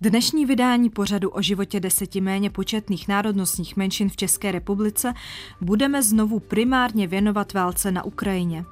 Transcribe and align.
Dnešní 0.00 0.46
vydání 0.46 0.90
pořadu 0.90 1.30
o 1.30 1.42
životě 1.42 1.80
deseti 1.80 2.20
méně 2.20 2.50
početných 2.50 3.08
národnostních 3.08 3.76
menšin 3.76 4.08
v 4.08 4.16
České 4.16 4.52
republice 4.52 5.14
budeme 5.60 6.02
znovu 6.02 6.40
primárně 6.40 7.06
věnovat 7.06 7.52
válce 7.52 7.92
na 7.92 8.04
Ukrajině. 8.04 8.64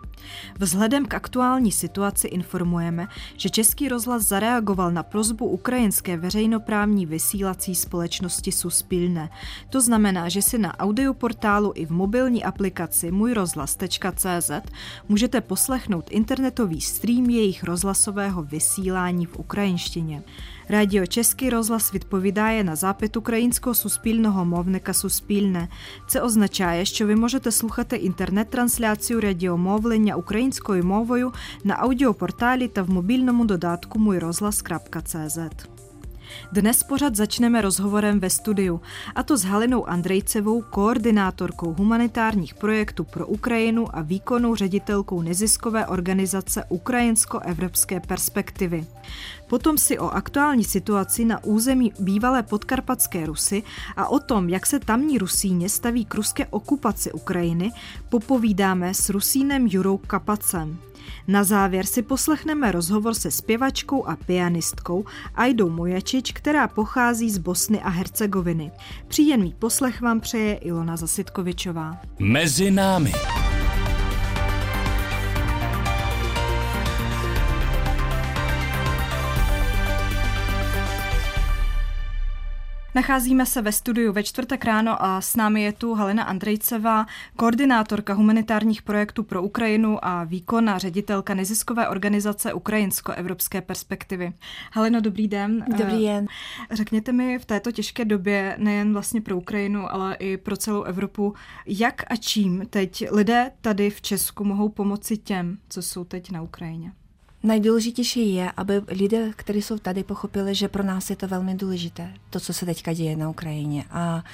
Vzhledem 0.60 1.06
k 1.06 1.14
aktuální 1.14 1.72
situaci 1.72 2.28
informujeme, 2.28 3.08
že 3.38 3.50
Český 3.50 3.90
rozhlas 3.90 4.24
zareagoval 4.24 4.92
na 4.92 5.04
prozbu 5.04 5.46
ukrajinské 5.46 6.18
veřejnoprávní 6.18 7.06
vysílací 7.06 7.76
společnosti 7.76 8.52
Suspilne. 8.52 9.30
To 9.70 9.82
znamená, 9.82 10.30
že 10.30 10.42
si 10.42 10.58
na 10.58 10.80
audioportálu 10.80 11.72
i 11.76 11.86
v 11.86 11.92
mobilní 11.92 12.44
aplikaci 12.44 13.12
můjrozhlas.cz 13.12 14.52
můžete 15.10 15.42
poslechnout 15.42 16.06
internetový 16.12 16.82
stream 16.82 17.30
jejich 17.30 17.64
rozhlasového 17.64 18.44
vysílání 18.44 19.26
v 19.26 19.40
ukrajinštině. 19.40 20.24
Радіо 20.70 21.06
Чеський 21.06 21.50
розглас 21.50 21.94
відповідає 21.94 22.64
на 22.64 22.76
запит 22.76 23.18
українського 23.18 23.74
суспільного 23.74 24.46
мовника 24.46 24.94
Суспільне. 24.94 25.68
Це 26.08 26.22
означає, 26.22 26.86
що 26.86 27.08
ви 27.08 27.16
можете 27.16 27.52
слухати 27.52 27.96
інтернет-трансляцію 27.96 29.22
радіомовлення 29.22 30.09
українською 30.15 30.85
мовою 30.85 31.33
на 31.65 31.75
аудіопорталі 31.75 32.69
та 32.69 32.83
в 32.83 32.91
мобільному 32.91 33.45
додатку 33.45 33.99
mujrozhlas.cz. 33.99 35.51
Dnes 36.53 36.83
pořad 36.83 37.17
začneme 37.17 37.61
rozhovorem 37.61 38.21
ve 38.21 38.31
studiu, 38.31 38.81
a 39.15 39.23
to 39.23 39.37
s 39.37 39.45
Halinou 39.45 39.89
Andrejcevou, 39.89 40.63
koordinátorkou 40.63 41.75
humanitárních 41.75 42.55
projektů 42.55 43.05
pro 43.05 43.27
Ukrajinu 43.27 43.97
a 43.97 44.03
výkonnou 44.03 44.55
ředitelkou 44.55 45.23
neziskové 45.23 45.87
organizace 45.87 46.65
Ukrajinsko-evropské 46.69 48.01
perspektivy. 48.01 48.87
Potom 49.49 49.79
si 49.79 49.99
o 49.99 50.09
aktuální 50.09 50.65
situaci 50.65 51.25
na 51.25 51.45
území 51.45 51.93
bývalé 51.99 52.43
podkarpatské 52.43 53.27
Rusy 53.27 53.63
a 53.97 54.09
o 54.09 54.19
tom, 54.19 54.49
jak 54.49 54.67
se 54.67 54.79
tamní 54.79 55.19
Rusíně 55.19 55.69
staví 55.69 56.05
k 56.05 56.15
ruské 56.15 56.47
okupaci 56.47 57.13
Ukrajiny, 57.13 57.73
popovídáme 58.09 58.95
s 58.95 59.11
Rusínem 59.11 59.67
Jurou 59.67 59.99
Kapacem. 59.99 60.90
Na 61.29 61.45
závěr 61.45 61.87
si 61.87 62.03
poslechneme 62.03 62.73
rozhovor 62.73 63.15
se 63.15 63.31
zpěvačkou 63.31 64.07
a 64.07 64.17
pianistkou 64.17 65.05
Aidou 65.35 65.71
Mojačič, 65.71 66.33
která 66.33 66.69
pochází 66.69 67.31
z 67.31 67.39
Bosny 67.39 67.81
a 67.81 67.89
Hercegoviny. 67.89 68.71
Příjemný 69.09 69.55
poslech 69.59 70.01
vám 70.01 70.21
přeje 70.21 70.55
Ilona 70.55 70.97
Zasitkovičová. 70.97 71.97
Mezi 72.19 72.71
námi. 72.71 73.13
Nacházíme 82.95 83.47
se 83.47 83.63
ve 83.63 83.73
studiu 83.73 84.13
ve 84.13 84.23
čtvrtek 84.23 84.65
ráno 84.65 85.03
a 85.03 85.21
s 85.21 85.37
námi 85.37 85.63
je 85.63 85.73
tu 85.73 85.95
Halina 85.95 86.25
Andrejcevá, 86.25 87.07
koordinátorka 87.37 88.15
humanitárních 88.15 88.83
projektů 88.83 89.23
pro 89.23 89.43
Ukrajinu 89.43 90.05
a 90.05 90.25
výkonná 90.25 90.79
ředitelka 90.79 91.35
neziskové 91.35 91.89
organizace 91.89 92.53
Ukrajinsko-evropské 92.53 93.61
perspektivy. 93.61 94.33
Halino, 94.73 95.01
dobrý 95.01 95.29
den. 95.29 95.65
Dobrý 95.79 96.05
den. 96.05 96.27
Řekněte 96.71 97.13
mi 97.13 97.39
v 97.39 97.45
této 97.45 97.73
těžké 97.73 98.05
době, 98.05 98.57
nejen 98.59 98.93
vlastně 98.93 99.21
pro 99.21 99.37
Ukrajinu, 99.37 99.93
ale 99.93 100.15
i 100.15 100.37
pro 100.37 100.57
celou 100.57 100.83
Evropu, 100.83 101.35
jak 101.67 102.03
a 102.07 102.17
čím 102.17 102.67
teď 102.71 103.05
lidé 103.11 103.53
tady 103.61 103.91
v 103.91 104.03
Česku 104.03 104.45
mohou 104.45 104.69
pomoci 104.69 105.17
těm, 105.17 105.59
co 105.69 105.83
jsou 105.83 106.05
teď 106.05 106.31
na 106.31 106.43
Ukrajině? 106.43 106.93
Nejdůležitější 107.43 108.35
je, 108.35 108.53
aby 108.57 108.83
lidé, 108.89 109.31
kteří 109.37 109.63
jsou 109.63 109.79
tady, 109.79 110.05
pochopili, 110.05 110.55
že 110.55 110.69
pro 110.69 110.83
nás 110.83 111.11
je 111.11 111.17
to 111.17 111.29
velmi 111.29 111.55
důležité, 111.55 112.13
to, 112.31 112.41
co 112.41 112.53
se 112.53 112.67
teďka 112.67 112.93
děje 112.93 113.17
na 113.17 113.31
Ukrajině. 113.31 113.85
A 113.91 114.25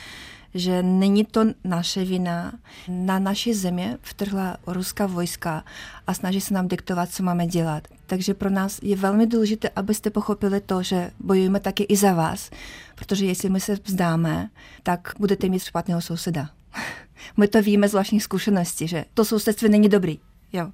že 0.55 0.83
není 0.83 1.25
to 1.25 1.45
naše 1.65 2.05
vina. 2.05 2.53
Na 2.89 3.19
naší 3.19 3.55
země 3.55 3.99
vtrhla 4.03 4.57
ruská 4.67 5.07
vojska 5.07 5.65
a 6.07 6.15
snaží 6.15 6.41
se 6.41 6.55
nám 6.55 6.69
diktovat, 6.69 7.11
co 7.11 7.23
máme 7.23 7.47
dělat. 7.47 7.89
Takže 8.07 8.35
pro 8.35 8.51
nás 8.51 8.79
je 8.83 8.97
velmi 8.97 9.27
důležité, 9.27 9.69
abyste 9.77 10.11
pochopili 10.11 10.61
to, 10.61 10.83
že 10.83 11.11
bojujeme 11.21 11.61
taky 11.61 11.83
i 11.83 11.97
za 11.97 12.13
vás, 12.13 12.51
protože 12.95 13.27
jestli 13.27 13.51
my 13.51 13.61
se 13.61 13.79
vzdáme, 13.85 14.51
tak 14.83 15.13
budete 15.19 15.49
mít 15.49 15.63
špatného 15.65 16.01
souseda. 16.01 16.51
My 17.37 17.49
to 17.49 17.63
víme 17.63 17.89
z 17.89 17.93
vlastních 17.93 18.23
zkušeností, 18.23 18.89
že 18.89 19.05
to 19.15 19.25
sousedství 19.25 19.69
není 19.69 19.89
dobrý. 19.89 20.19
Jo. 20.53 20.73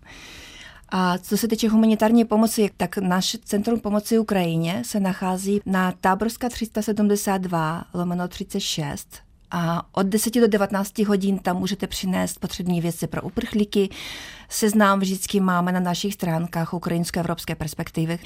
A 0.95 1.19
co 1.19 1.37
se 1.37 1.49
týče 1.49 1.69
humanitární 1.69 2.25
pomoci, 2.25 2.71
tak 2.77 2.99
naše 2.99 3.39
Centrum 3.45 3.81
pomoci 3.81 4.19
Ukrajině 4.19 4.83
se 4.85 5.01
nachází 5.01 5.61
na 5.67 5.93
Táborská 6.01 6.49
372 6.49 7.85
lomeno 7.95 8.29
36 8.29 9.23
a 9.51 9.83
od 9.93 10.07
10 10.07 10.35
do 10.35 10.49
19 10.49 10.99
hodin 10.99 11.39
tam 11.39 11.57
můžete 11.57 11.87
přinést 11.87 12.39
potřební 12.39 12.81
věci 12.81 13.07
pro 13.07 13.23
uprchlíky. 13.23 13.89
Seznám 14.49 15.01
vždycky 15.01 15.41
máme 15.41 15.73
na 15.73 15.81
našich 15.81 16.15
stránkách 16.15 16.75
ukrajinsko-evropské 16.75 17.55
perspektivy, 17.55 18.19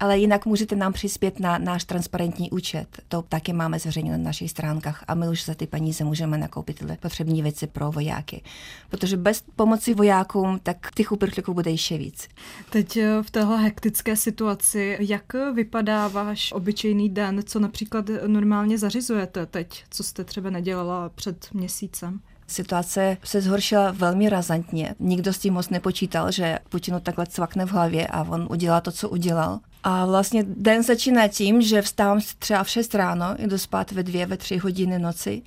ale 0.00 0.18
jinak 0.18 0.46
můžete 0.46 0.76
nám 0.76 0.92
přispět 0.92 1.40
na 1.40 1.58
náš 1.58 1.84
transparentní 1.84 2.50
účet. 2.50 2.86
To 3.08 3.22
taky 3.22 3.52
máme 3.52 3.78
zveřejněno 3.78 4.18
na 4.18 4.24
našich 4.24 4.50
stránkách 4.50 5.04
a 5.08 5.14
my 5.14 5.28
už 5.28 5.44
za 5.44 5.54
ty 5.54 5.66
peníze 5.66 6.04
můžeme 6.04 6.38
nakoupit 6.38 6.82
potřební 7.00 7.42
věci 7.42 7.66
pro 7.66 7.92
vojáky. 7.92 8.42
Protože 8.90 9.16
bez 9.16 9.44
pomoci 9.56 9.94
vojákům, 9.94 10.60
tak 10.62 10.94
těch 10.94 11.12
uprchlíků 11.12 11.54
bude 11.54 11.70
ještě 11.70 11.98
víc. 11.98 12.28
Teď 12.70 12.96
eh, 12.96 13.22
v 13.22 13.30
téhle 13.30 13.62
hektické 13.62 14.16
situaci, 14.16 14.96
jak 15.00 15.32
vypadá 15.54 16.08
váš 16.08 16.52
obyčejný 16.52 17.08
den, 17.08 17.42
co 17.46 17.58
například 17.58 18.04
normálně 18.26 18.78
zařizujete 18.78 19.46
teď, 19.46 19.84
co 19.90 20.02
jste 20.02 20.24
třeba 20.24 20.50
nedělala 20.50 21.08
před 21.08 21.48
měsícem? 21.52 22.20
Situace 22.52 23.16
se 23.24 23.40
zhoršila 23.40 23.90
velmi 23.90 24.28
razantně. 24.28 24.94
Nikdo 24.98 25.32
s 25.32 25.38
tím 25.38 25.54
moc 25.54 25.68
nepočítal, 25.68 26.32
že 26.32 26.58
Putinu 26.68 27.00
takhle 27.00 27.26
cvakne 27.26 27.66
v 27.66 27.70
hlavě 27.70 28.06
a 28.06 28.22
on 28.22 28.46
udělá 28.50 28.80
to, 28.80 28.92
co 28.92 29.08
udělal. 29.08 29.58
A 29.84 30.06
vlastně 30.06 30.44
den 30.46 30.82
začíná 30.82 31.28
tím, 31.28 31.62
že 31.62 31.82
vstávám 31.82 32.20
třeba 32.38 32.64
v 32.64 32.70
6 32.70 32.94
ráno, 32.94 33.26
jdu 33.38 33.58
spát 33.58 33.92
ve 33.92 34.02
dvě, 34.02 34.26
ve 34.26 34.36
tři 34.36 34.56
hodiny 34.56 34.98
noci 34.98 35.42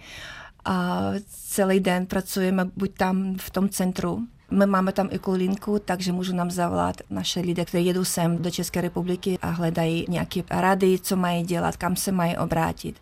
a 0.66 1.02
celý 1.28 1.80
den 1.80 2.06
pracujeme 2.06 2.66
buď 2.76 2.92
tam 2.98 3.36
v 3.38 3.50
tom 3.50 3.70
centru, 3.70 4.28
my 4.52 4.66
máme 4.66 4.92
tam 4.92 5.10
i 5.12 5.20
kulinku, 5.20 5.80
takže 5.86 6.12
můžu 6.12 6.36
nám 6.36 6.52
zavolat 6.52 6.96
naše 7.10 7.40
lidé, 7.40 7.66
kteří 7.66 7.86
jedou 7.86 8.04
sem 8.04 8.38
do 8.38 8.52
České 8.52 8.82
republiky 8.82 9.40
a 9.42 9.50
hledají 9.50 10.06
nějaké 10.10 10.44
rady, 10.50 11.00
co 11.00 11.16
mají 11.16 11.44
dělat, 11.44 11.78
kam 11.78 11.96
se 11.96 12.12
mají 12.12 12.38
obrátit. 12.38 12.96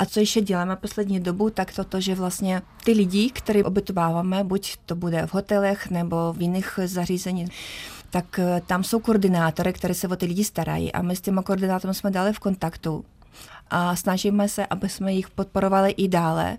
A 0.00 0.06
co 0.06 0.20
ještě 0.20 0.40
děláme 0.40 0.76
poslední 0.76 1.20
dobu, 1.20 1.50
tak 1.50 1.72
toto, 1.72 2.00
že 2.00 2.14
vlastně 2.14 2.62
ty 2.84 2.92
lidi, 2.92 3.30
které 3.30 3.64
obytováváme, 3.64 4.44
buď 4.44 4.76
to 4.86 4.94
bude 4.94 5.26
v 5.26 5.34
hotelech 5.34 5.90
nebo 5.90 6.32
v 6.32 6.42
jiných 6.42 6.78
zařízeních, 6.84 7.50
tak 8.10 8.38
eh, 8.38 8.62
tam 8.66 8.84
jsou 8.84 9.00
koordinátory, 9.00 9.72
které 9.72 9.94
se 9.94 10.08
o 10.08 10.16
ty 10.16 10.26
lidi 10.26 10.44
starají. 10.44 10.92
A 10.92 11.02
my 11.02 11.16
s 11.16 11.20
těma 11.20 11.42
koordinátory 11.42 11.94
jsme 11.94 12.10
dali 12.10 12.32
v 12.32 12.38
kontaktu. 12.38 13.04
A 13.70 13.96
snažíme 13.96 14.48
se, 14.48 14.66
aby 14.66 14.88
jsme 14.88 15.12
jich 15.12 15.30
podporovali 15.30 15.90
i 15.90 16.08
dále 16.08 16.58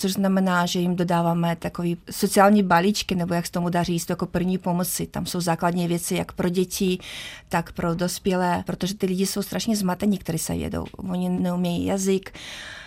což 0.00 0.12
znamená, 0.12 0.66
že 0.66 0.80
jim 0.80 0.96
dodáváme 0.96 1.56
takový 1.56 1.96
sociální 2.10 2.62
balíčky, 2.62 3.14
nebo 3.14 3.34
jak 3.34 3.46
se 3.46 3.52
tomu 3.52 3.68
daří 3.68 3.92
říct, 3.92 4.10
jako 4.10 4.26
první 4.26 4.58
pomoci. 4.58 5.06
Tam 5.06 5.26
jsou 5.26 5.40
základní 5.40 5.88
věci 5.88 6.14
jak 6.14 6.32
pro 6.32 6.48
děti, 6.48 6.98
tak 7.48 7.72
pro 7.72 7.94
dospělé, 7.94 8.62
protože 8.66 8.94
ty 8.94 9.06
lidi 9.06 9.26
jsou 9.26 9.42
strašně 9.42 9.76
zmatení, 9.76 10.18
kteří 10.18 10.38
se 10.38 10.54
jedou. 10.54 10.84
Oni 10.96 11.28
neumějí 11.28 11.84
jazyk, 11.84 12.32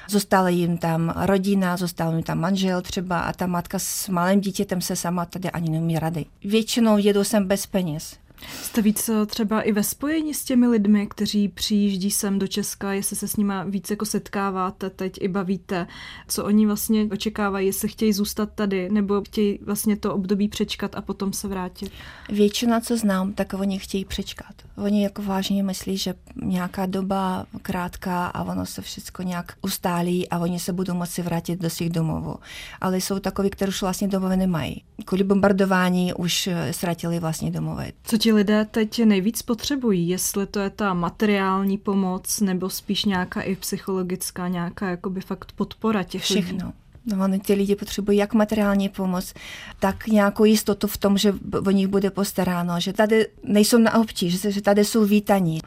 Zostala 0.09 0.49
jim 0.49 0.77
tam 0.77 1.13
rodina, 1.15 1.77
zostal 1.77 2.13
jim 2.13 2.23
tam 2.23 2.39
manžel 2.39 2.81
třeba 2.81 3.19
a 3.19 3.33
ta 3.33 3.47
matka 3.47 3.79
s 3.79 4.09
malým 4.09 4.41
dítětem 4.41 4.81
se 4.81 4.95
sama 4.95 5.25
tady 5.25 5.51
ani 5.51 5.69
neumí 5.69 5.99
rady. 5.99 6.25
Většinou 6.43 6.97
jedou 6.97 7.23
sem 7.23 7.47
bez 7.47 7.65
peněz. 7.65 8.17
Jste 8.61 8.81
víc 8.81 9.09
eh, 9.09 9.25
třeba 9.25 9.61
i 9.61 9.71
ve 9.71 9.83
spojení 9.83 10.33
s 10.33 10.45
těmi 10.45 10.67
lidmi, 10.67 11.07
kteří 11.07 11.47
přijíždí 11.47 12.11
sem 12.11 12.39
do 12.39 12.47
Česka, 12.47 12.93
jestli 12.93 13.15
se 13.15 13.27
s 13.27 13.35
nimi 13.35 13.53
víc 13.65 13.89
jako 13.89 14.05
setkáváte, 14.05 14.89
teď 14.89 15.17
i 15.21 15.27
bavíte, 15.27 15.87
co 16.27 16.45
oni 16.45 16.65
vlastně 16.65 17.07
očekávají, 17.11 17.67
jestli 17.67 17.87
chtějí 17.87 18.13
zůstat 18.13 18.49
tady, 18.55 18.89
nebo 18.89 19.21
chtějí 19.21 19.59
vlastně 19.65 19.97
to 19.97 20.13
období 20.13 20.47
přečkat 20.47 20.95
a 20.95 21.01
potom 21.01 21.33
se 21.33 21.47
vrátit? 21.47 21.91
Většina, 22.29 22.79
co 22.79 22.97
znám, 22.97 23.33
tak 23.33 23.53
oni 23.53 23.79
chtějí 23.79 24.05
přečkat. 24.05 24.55
Oni 24.77 25.03
jako 25.03 25.21
vážně 25.21 25.63
myslí, 25.63 25.97
že 25.97 26.13
nějaká 26.35 26.85
doba 26.85 27.45
krátká 27.61 28.27
a 28.27 28.43
ono 28.43 28.65
se 28.65 28.81
všechno 28.81 29.25
nějak 29.25 29.53
ustálí 29.61 30.29
a 30.29 30.39
oni 30.39 30.59
se 30.59 30.73
budou 30.73 30.93
moci 30.93 31.21
vrátit 31.21 31.61
do 31.61 31.69
svých 31.69 31.89
domovů. 31.89 32.35
Ale 32.81 32.97
jsou 32.97 33.19
takoví, 33.19 33.49
kteří 33.49 33.69
už 33.69 33.81
vlastně 33.81 34.07
domovy 34.07 34.37
nemají. 34.37 34.83
Kvůli 35.05 35.23
bombardování 35.23 36.13
už 36.13 36.47
eh, 36.47 36.73
ztratili 36.73 37.19
vlastně 37.19 37.51
domovy. 37.51 37.93
Co 38.03 38.17
ti 38.17 38.32
lidé 38.33 38.65
teď 38.65 39.03
nejvíc 39.05 39.41
potřebují? 39.41 40.09
Jestli 40.09 40.47
to 40.47 40.59
je 40.59 40.69
ta 40.69 40.93
materiální 40.93 41.77
pomoc, 41.77 42.41
nebo 42.41 42.69
spíš 42.69 43.05
nějaká 43.05 43.41
i 43.41 43.55
psychologická, 43.55 44.47
nějaká 44.47 44.89
jakoby 44.89 45.21
fakt 45.21 45.51
podpora 45.51 46.03
těch 46.03 46.23
Všechno. 46.23 46.57
lidí? 46.57 46.73
No, 47.05 47.23
oni 47.23 47.39
ty 47.39 47.53
lidi 47.53 47.75
potřebují 47.75 48.17
jak 48.17 48.33
materiální 48.33 48.89
pomoc, 48.89 49.33
tak 49.79 50.07
nějakou 50.07 50.45
jistotu 50.45 50.87
v 50.87 50.97
tom, 50.97 51.17
že 51.17 51.33
o 51.67 51.71
nich 51.71 51.87
bude 51.87 52.09
postaráno, 52.11 52.79
že 52.79 52.93
tady 52.93 53.27
nejsou 53.43 53.77
na 53.77 53.99
občí, 53.99 54.29
že, 54.29 54.51
že 54.51 54.61
tady 54.61 54.85
jsou 54.85 55.05
vítaní. 55.05 55.61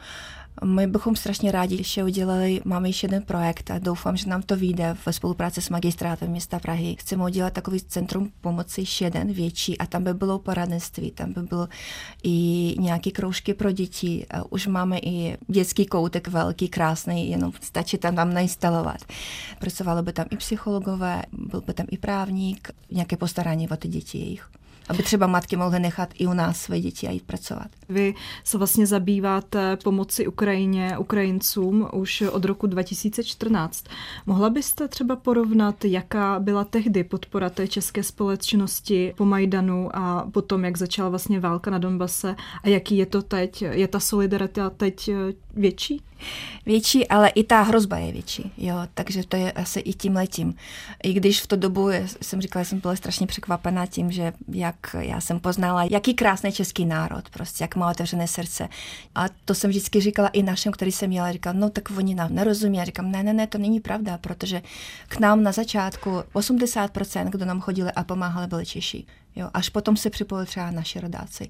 My 0.63 0.87
bychom 0.87 1.15
strašně 1.15 1.51
rádi 1.51 1.75
ještě 1.75 2.03
udělali, 2.03 2.61
máme 2.65 2.89
ještě 2.89 3.07
jeden 3.07 3.23
projekt 3.23 3.71
a 3.71 3.79
doufám, 3.79 4.17
že 4.17 4.29
nám 4.29 4.41
to 4.41 4.55
vyjde 4.55 4.97
ve 5.05 5.13
spolupráci 5.13 5.61
s 5.61 5.69
magistrátem 5.69 6.29
města 6.29 6.59
Prahy. 6.59 6.95
Chceme 6.99 7.23
udělat 7.23 7.53
takový 7.53 7.81
centrum 7.81 8.31
pomoci 8.41 8.81
ještě 8.81 9.05
jeden 9.05 9.33
větší 9.33 9.77
a 9.77 9.85
tam 9.85 10.03
by 10.03 10.13
bylo 10.13 10.39
poradenství, 10.39 11.11
tam 11.11 11.33
by 11.33 11.41
bylo 11.41 11.67
i 12.23 12.75
nějaké 12.79 13.11
kroužky 13.11 13.53
pro 13.53 13.71
děti. 13.71 14.25
Už 14.49 14.67
máme 14.67 14.99
i 14.99 15.37
dětský 15.47 15.85
koutek 15.85 16.27
velký, 16.27 16.69
krásný, 16.69 17.29
jenom 17.29 17.51
stačí 17.61 17.97
tam 17.97 18.15
tam 18.15 18.33
nainstalovat. 18.33 19.05
Pracovalo 19.59 20.03
by 20.03 20.13
tam 20.13 20.25
i 20.29 20.37
psychologové, 20.37 21.23
byl 21.31 21.61
by 21.61 21.73
tam 21.73 21.85
i 21.91 21.97
právník, 21.97 22.71
nějaké 22.91 23.17
postarání 23.17 23.69
o 23.69 23.75
ty 23.75 23.87
děti 23.87 24.17
jejich 24.17 24.49
aby 24.89 25.03
třeba 25.03 25.27
matky 25.27 25.55
mohly 25.55 25.79
nechat 25.79 26.09
i 26.17 26.27
u 26.27 26.33
nás 26.33 26.61
své 26.61 26.79
děti 26.79 27.07
a 27.07 27.11
jít 27.11 27.23
pracovat. 27.23 27.67
Vy 27.89 28.15
se 28.43 28.57
vlastně 28.57 28.87
zabýváte 28.87 29.77
pomoci 29.83 30.27
Ukrajině, 30.27 30.97
Ukrajincům 30.97 31.87
už 31.93 32.21
od 32.21 32.45
roku 32.45 32.67
2014. 32.67 33.85
Mohla 34.25 34.49
byste 34.49 34.87
třeba 34.87 35.15
porovnat, 35.15 35.85
jaká 35.85 36.39
byla 36.39 36.63
tehdy 36.63 37.03
podpora 37.03 37.49
té 37.49 37.67
české 37.67 38.03
společnosti 38.03 39.13
po 39.17 39.25
Majdanu 39.25 39.89
a 39.93 40.27
potom, 40.31 40.65
jak 40.65 40.77
začala 40.77 41.09
vlastně 41.09 41.39
válka 41.39 41.71
na 41.71 41.77
Donbase 41.77 42.35
a 42.63 42.69
jaký 42.69 42.97
je 42.97 43.05
to 43.05 43.21
teď? 43.21 43.61
Je 43.61 43.87
ta 43.87 43.99
solidarita 43.99 44.69
teď 44.69 45.09
větší? 45.53 46.01
Větší, 46.65 47.07
ale 47.07 47.29
i 47.29 47.43
ta 47.43 47.61
hrozba 47.61 47.97
je 47.97 48.11
větší, 48.11 48.51
jo, 48.57 48.75
takže 48.93 49.27
to 49.27 49.35
je 49.35 49.51
asi 49.51 49.79
i 49.79 49.93
tím 49.93 50.15
letím. 50.15 50.55
I 51.03 51.13
když 51.13 51.41
v 51.41 51.47
tu 51.47 51.55
dobu 51.55 51.89
jsem 52.21 52.41
říkala, 52.41 52.65
jsem 52.65 52.79
byla 52.79 52.95
strašně 52.95 53.27
překvapená 53.27 53.85
tím, 53.85 54.11
že 54.11 54.33
jak 54.47 54.95
já 54.99 55.21
jsem 55.21 55.39
poznala, 55.39 55.83
jaký 55.83 56.13
krásný 56.13 56.51
český 56.51 56.85
národ, 56.85 57.29
prostě, 57.29 57.63
jak 57.63 57.75
má 57.75 57.91
otevřené 57.91 58.27
srdce. 58.27 58.69
A 59.15 59.25
to 59.45 59.55
jsem 59.55 59.69
vždycky 59.69 60.01
říkala 60.01 60.27
i 60.27 60.43
našem, 60.43 60.73
který 60.73 60.91
jsem 60.91 61.09
měla, 61.09 61.31
říkal, 61.31 61.53
no 61.53 61.69
tak 61.69 61.83
oni 61.97 62.15
nám 62.15 62.35
nerozumí. 62.35 62.77
Já 62.77 62.85
říkám, 62.85 63.11
ne, 63.11 63.23
ne, 63.23 63.33
ne, 63.33 63.47
to 63.47 63.57
není 63.57 63.79
pravda, 63.79 64.17
protože 64.17 64.61
k 65.07 65.19
nám 65.19 65.43
na 65.43 65.51
začátku 65.51 66.09
80%, 66.33 67.29
kdo 67.29 67.45
nám 67.45 67.61
chodili 67.61 67.91
a 67.91 68.03
pomáhali, 68.03 68.47
byli 68.47 68.65
Češi. 68.65 69.05
Jo, 69.37 69.49
až 69.53 69.69
potom 69.69 69.97
se 69.97 70.09
připojili 70.09 70.45
třeba 70.45 70.71
naši 70.71 70.99
rodáci 70.99 71.49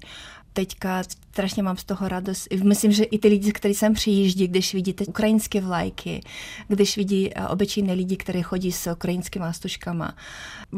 teďka 0.58 1.02
strašně 1.32 1.62
mám 1.62 1.76
z 1.76 1.84
toho 1.84 2.08
radost. 2.08 2.48
Myslím, 2.64 2.92
že 2.92 3.04
i 3.04 3.18
ty 3.18 3.28
lidi, 3.28 3.52
kteří 3.52 3.74
sem 3.74 3.94
přijíždí, 3.94 4.48
když 4.48 4.74
vidíte 4.74 5.04
ukrajinské 5.06 5.60
vlajky, 5.60 6.20
když 6.68 6.96
vidí 6.96 7.30
eh, 7.30 7.46
obyčejné 7.48 7.92
lidi, 7.92 8.16
kteří 8.16 8.42
chodí 8.42 8.72
s 8.72 8.92
ukrajinskými 8.92 9.46
stužkama, 9.50 10.14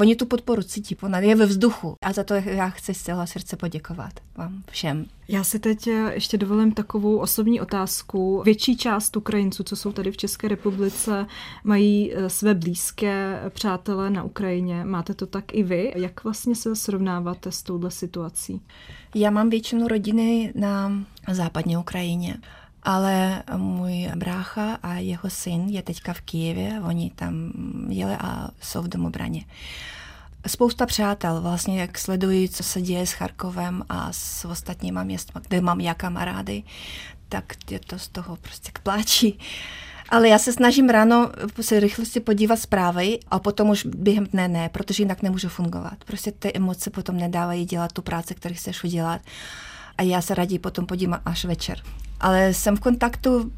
oni 0.01 0.17
tu 0.17 0.27
podporu 0.27 0.63
cítí, 0.63 0.97
ona 1.03 1.19
je 1.19 1.35
ve 1.37 1.47
vzduchu. 1.47 1.95
A 2.05 2.13
za 2.13 2.25
to 2.25 2.35
já 2.35 2.69
chci 2.69 2.95
z 2.95 3.03
celého 3.03 3.27
srdce 3.27 3.57
poděkovat 3.57 4.13
vám 4.37 4.63
všem. 4.71 5.07
Já 5.29 5.45
si 5.45 5.59
teď 5.59 5.87
eh, 5.87 6.15
ještě 6.15 6.39
dovolím 6.39 6.73
takovou 6.73 7.17
osobní 7.17 7.61
otázku. 7.61 8.43
Větší 8.45 8.77
část 8.77 9.17
Ukrajinců, 9.17 9.63
co 9.63 9.77
jsou 9.77 9.93
tady 9.93 10.11
v 10.11 10.17
České 10.17 10.49
republice, 10.49 11.27
mají 11.65 12.13
eh, 12.15 12.31
své 12.31 12.55
blízké 12.55 13.41
přátelé 13.49 14.11
na 14.11 14.23
Ukrajině. 14.23 14.85
Máte 14.85 15.15
to 15.15 15.27
tak 15.27 15.55
i 15.55 15.63
vy? 15.63 15.93
Jak 15.97 16.25
vlastně 16.25 16.55
se 16.55 16.71
srovnáváte 17.01 17.53
s 17.53 17.63
touhle 17.63 17.91
situací? 17.91 18.61
Já 19.15 19.31
mám 19.31 19.51
většinu 19.51 19.89
rodiny 19.89 20.53
na 20.55 20.93
západní 21.29 21.77
Ukrajině. 21.77 22.37
Ale 22.83 23.43
můj 23.57 24.09
brácha 24.17 24.75
a 24.83 24.95
jeho 24.95 25.31
syn 25.31 25.69
je 25.69 25.83
teďka 25.83 26.13
v 26.13 26.21
Kijevě, 26.21 26.81
oni 26.81 27.11
tam 27.11 27.53
jeli 27.89 28.15
a 28.15 28.51
jsou 28.61 28.83
v 28.83 28.89
domobraně. 28.89 29.45
Spousta 30.47 30.87
přátel, 30.87 31.41
vlastně 31.41 31.81
jak 31.81 31.99
sledují, 31.99 32.49
co 32.49 32.63
se 32.63 32.81
děje 32.81 33.07
s 33.07 33.13
Charkovem 33.13 33.83
a 33.89 34.13
s 34.13 34.45
ostatníma 34.45 35.05
městma, 35.05 35.41
kde 35.49 35.61
mám 35.61 35.81
já 35.81 35.95
kamarády, 35.95 36.63
tak 37.29 37.45
je 37.71 37.81
to 37.81 37.99
z 37.99 38.09
toho 38.09 38.37
prostě 38.37 38.71
k 38.73 38.79
pláči. 38.79 39.39
Ale 40.11 40.29
já 40.29 40.39
se 40.39 40.53
snažím 40.53 40.89
ráno 40.89 41.31
se 41.61 41.81
rychlosti 41.81 42.21
podívat 42.21 42.57
zprávy 42.57 43.19
a 43.29 43.39
potom 43.39 43.71
už 43.71 43.87
během 43.87 44.27
dne 44.27 44.49
ne, 44.49 44.69
protože 44.69 45.03
jinak 45.03 45.23
nemůžu 45.23 45.49
fungovat. 45.49 46.05
Prostě 46.05 46.33
ty 46.33 46.53
emoce 46.55 46.91
potom 46.91 47.17
nedávají 47.17 47.65
dělat 47.65 47.93
tu 47.93 48.03
práci, 48.03 48.35
kterou 48.35 48.55
chceš 48.55 48.85
udělat. 48.85 49.21
A 49.99 50.03
já 50.03 50.23
se 50.23 50.35
raději 50.35 50.59
potom 50.59 50.87
podívám 50.87 51.21
až 51.25 51.45
večer. 51.45 51.79
Ale 52.21 52.55
jsem 52.55 52.77
v 52.77 52.81
kontaktu, 52.81 53.53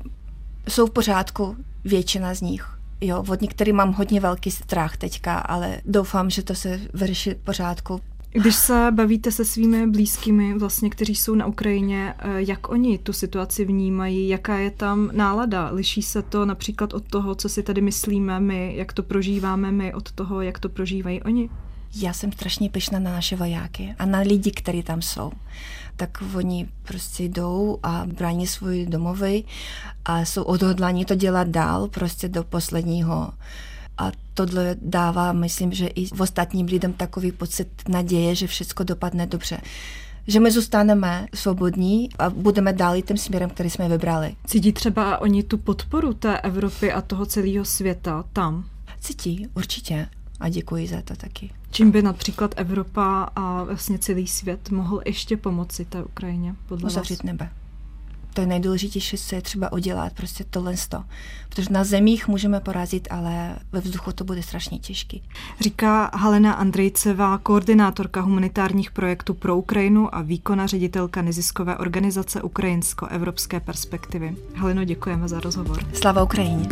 jsou 0.69 0.87
v 0.87 0.91
pořádku, 0.91 1.57
většina 1.85 2.35
z 2.35 2.41
nich. 2.41 2.69
Jo, 3.01 3.25
od 3.29 3.41
některých 3.41 3.75
mám 3.75 3.93
hodně 3.93 4.21
velký 4.21 4.51
strach 4.51 4.97
teďka, 4.97 5.39
ale 5.39 5.81
doufám, 5.85 6.31
že 6.31 6.43
to 6.43 6.55
se 6.55 6.81
vyřeší 6.95 7.31
v 7.31 7.37
pořádku. 7.45 8.01
Když 8.35 8.55
se 8.55 8.89
bavíte 8.91 9.33
se 9.33 9.45
svými 9.45 9.87
blízkými, 9.87 10.59
vlastně, 10.59 10.91
kteří 10.91 11.15
jsou 11.15 11.35
na 11.35 11.47
Ukrajině, 11.47 12.15
eh, 12.19 12.29
jak 12.37 12.69
oni 12.69 12.99
tu 12.99 13.13
situaci 13.13 13.65
vnímají, 13.65 14.29
jaká 14.29 14.59
je 14.59 14.71
tam 14.71 15.11
nálada? 15.13 15.71
Liší 15.73 16.03
se 16.03 16.23
to 16.23 16.45
například 16.45 16.95
od 16.95 17.05
toho, 17.05 17.35
co 17.35 17.49
si 17.49 17.63
tady 17.63 17.81
myslíme 17.81 18.41
my, 18.41 18.73
jak 18.77 18.93
to 18.93 19.03
prožíváme 19.03 19.71
my, 19.71 19.95
od 19.95 20.13
toho, 20.13 20.43
jak 20.43 20.59
to 20.59 20.69
prožívají 20.69 21.23
oni? 21.23 21.51
Já 21.97 22.13
jsem 22.13 22.33
strašně 22.33 22.71
pyšná 22.71 22.99
na 22.99 23.13
naše 23.13 23.37
vojáky 23.37 23.95
a 23.99 24.07
na 24.07 24.19
lidi, 24.19 24.51
kteří 24.51 24.83
tam 24.83 25.03
jsou. 25.03 25.33
Tak 25.97 26.23
oni 26.35 26.69
prostě 26.83 27.25
jdou 27.25 27.79
a 27.83 28.03
brání 28.07 28.47
svůj 28.47 28.87
domovy 28.87 29.45
a 30.05 30.21
jsou 30.21 30.43
odhodlaní 30.43 31.05
to 31.05 31.15
dělat 31.15 31.49
dál, 31.49 31.89
prostě 31.89 32.29
do 32.29 32.45
posledního 32.45 33.33
a 33.99 34.13
tohle 34.35 34.77
dává, 34.83 35.33
myslím, 35.33 35.73
že 35.73 35.87
i 35.87 36.07
v 36.07 36.21
ostatním 36.21 36.67
lidem 36.67 36.93
takový 36.93 37.33
pocit 37.33 37.69
naděje, 37.89 38.35
že 38.35 38.47
všechno 38.47 38.85
dopadne 38.85 39.27
dobře 39.27 39.61
že 40.27 40.41
my 40.41 40.51
zůstaneme 40.51 41.27
svobodní 41.35 42.09
a 42.19 42.31
budeme 42.31 42.73
dál 42.73 43.03
tím 43.03 43.17
směrem, 43.17 43.51
který 43.51 43.71
jsme 43.71 43.89
vybrali. 43.89 44.37
Cítí 44.47 44.73
třeba 44.73 45.19
oni 45.19 45.43
tu 45.43 45.59
podporu 45.59 46.15
té 46.15 46.39
Evropy 46.41 46.93
a 46.93 47.01
toho 47.01 47.27
celého 47.27 47.65
světa 47.65 48.25
tam? 48.33 48.65
Cítí, 49.01 49.49
určitě. 49.55 50.09
A 50.41 50.49
děkuji 50.49 50.87
za 50.89 51.03
to 51.03 51.17
taky. 51.17 51.51
Čím 51.71 51.91
by 51.91 52.03
například 52.03 52.55
Evropa 52.57 53.23
a 53.37 53.65
vlastně 53.65 53.99
celý 53.99 54.27
svět 54.27 54.71
mohl 54.71 55.01
ještě 55.07 55.37
pomoci 55.37 55.85
té 55.85 56.05
Ukrajině? 56.05 56.55
Podle 56.69 56.87
Uzavřít 56.87 57.25
nebe 57.25 57.51
to 58.35 58.41
je 58.41 58.47
nejdůležitější, 58.47 59.17
co 59.19 59.35
je 59.35 59.43
třeba 59.43 59.73
udělat, 59.73 60.13
prostě 60.13 60.45
tohle 60.51 60.77
sto. 60.77 61.05
Protože 61.49 61.69
na 61.71 61.85
zemích 61.85 62.29
můžeme 62.29 62.61
porazit, 62.61 63.09
ale 63.11 63.57
ve 63.73 63.81
vzduchu 63.81 64.13
to 64.13 64.25
bude 64.25 64.43
strašně 64.43 64.79
těžký. 64.79 65.23
Říká 65.61 66.11
Halena 66.15 66.53
Andrejcevá, 66.53 67.39
koordinátorka 67.39 68.21
humanitárních 68.21 68.91
projektů 68.91 69.35
pro 69.35 69.57
Ukrajinu 69.57 70.15
a 70.15 70.23
výkona 70.23 70.67
ředitelka 70.67 71.23
neziskové 71.23 71.77
organizace 71.77 72.43
Ukrajinsko-evropské 72.43 73.61
perspektivy. 73.61 74.37
Haleno, 74.55 74.85
děkujeme 74.85 75.29
za 75.29 75.41
rozhovor. 75.41 75.79
Slava 75.95 76.23
Ukrajině. 76.23 76.69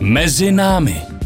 Mezi 0.00 0.52
námi. 0.52 1.19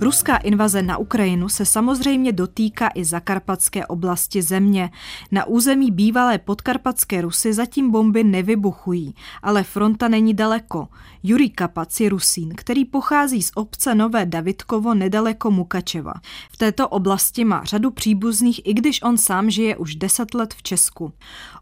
Ruská 0.00 0.36
invaze 0.36 0.82
na 0.82 0.96
Ukrajinu 0.98 1.48
se 1.48 1.64
samozřejmě 1.64 2.32
dotýká 2.32 2.90
i 2.94 3.04
zakarpatské 3.04 3.86
oblasti 3.86 4.42
země. 4.42 4.90
Na 5.32 5.44
území 5.44 5.90
bývalé 5.90 6.38
podkarpatské 6.38 7.20
Rusy 7.20 7.52
zatím 7.52 7.90
bomby 7.90 8.24
nevybuchují, 8.24 9.14
ale 9.42 9.64
fronta 9.64 10.08
není 10.08 10.34
daleko. 10.34 10.88
Jurij 11.22 11.50
Kapac 11.50 12.00
je 12.00 12.08
Rusín, 12.08 12.52
který 12.56 12.84
pochází 12.84 13.42
z 13.42 13.50
obce 13.54 13.94
Nové 13.94 14.26
Davidkovo 14.26 14.94
nedaleko 14.94 15.50
Mukačeva. 15.50 16.14
V 16.50 16.56
této 16.56 16.88
oblasti 16.88 17.44
má 17.44 17.64
řadu 17.64 17.90
příbuzných, 17.90 18.66
i 18.66 18.74
když 18.74 19.02
on 19.02 19.18
sám 19.18 19.50
žije 19.50 19.76
už 19.76 19.94
deset 19.94 20.34
let 20.34 20.54
v 20.54 20.62
Česku. 20.62 21.12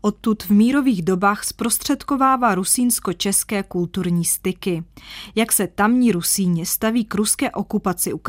Odtud 0.00 0.42
v 0.42 0.50
mírových 0.50 1.02
dobách 1.02 1.44
zprostředkovává 1.44 2.54
rusínsko-české 2.54 3.62
kulturní 3.62 4.24
styky. 4.24 4.84
Jak 5.34 5.52
se 5.52 5.66
tamní 5.66 6.12
Rusíni 6.12 6.66
staví 6.66 7.04
k 7.04 7.14
ruské 7.14 7.50
okupaci 7.50 8.12
Ukrajiny, 8.12 8.25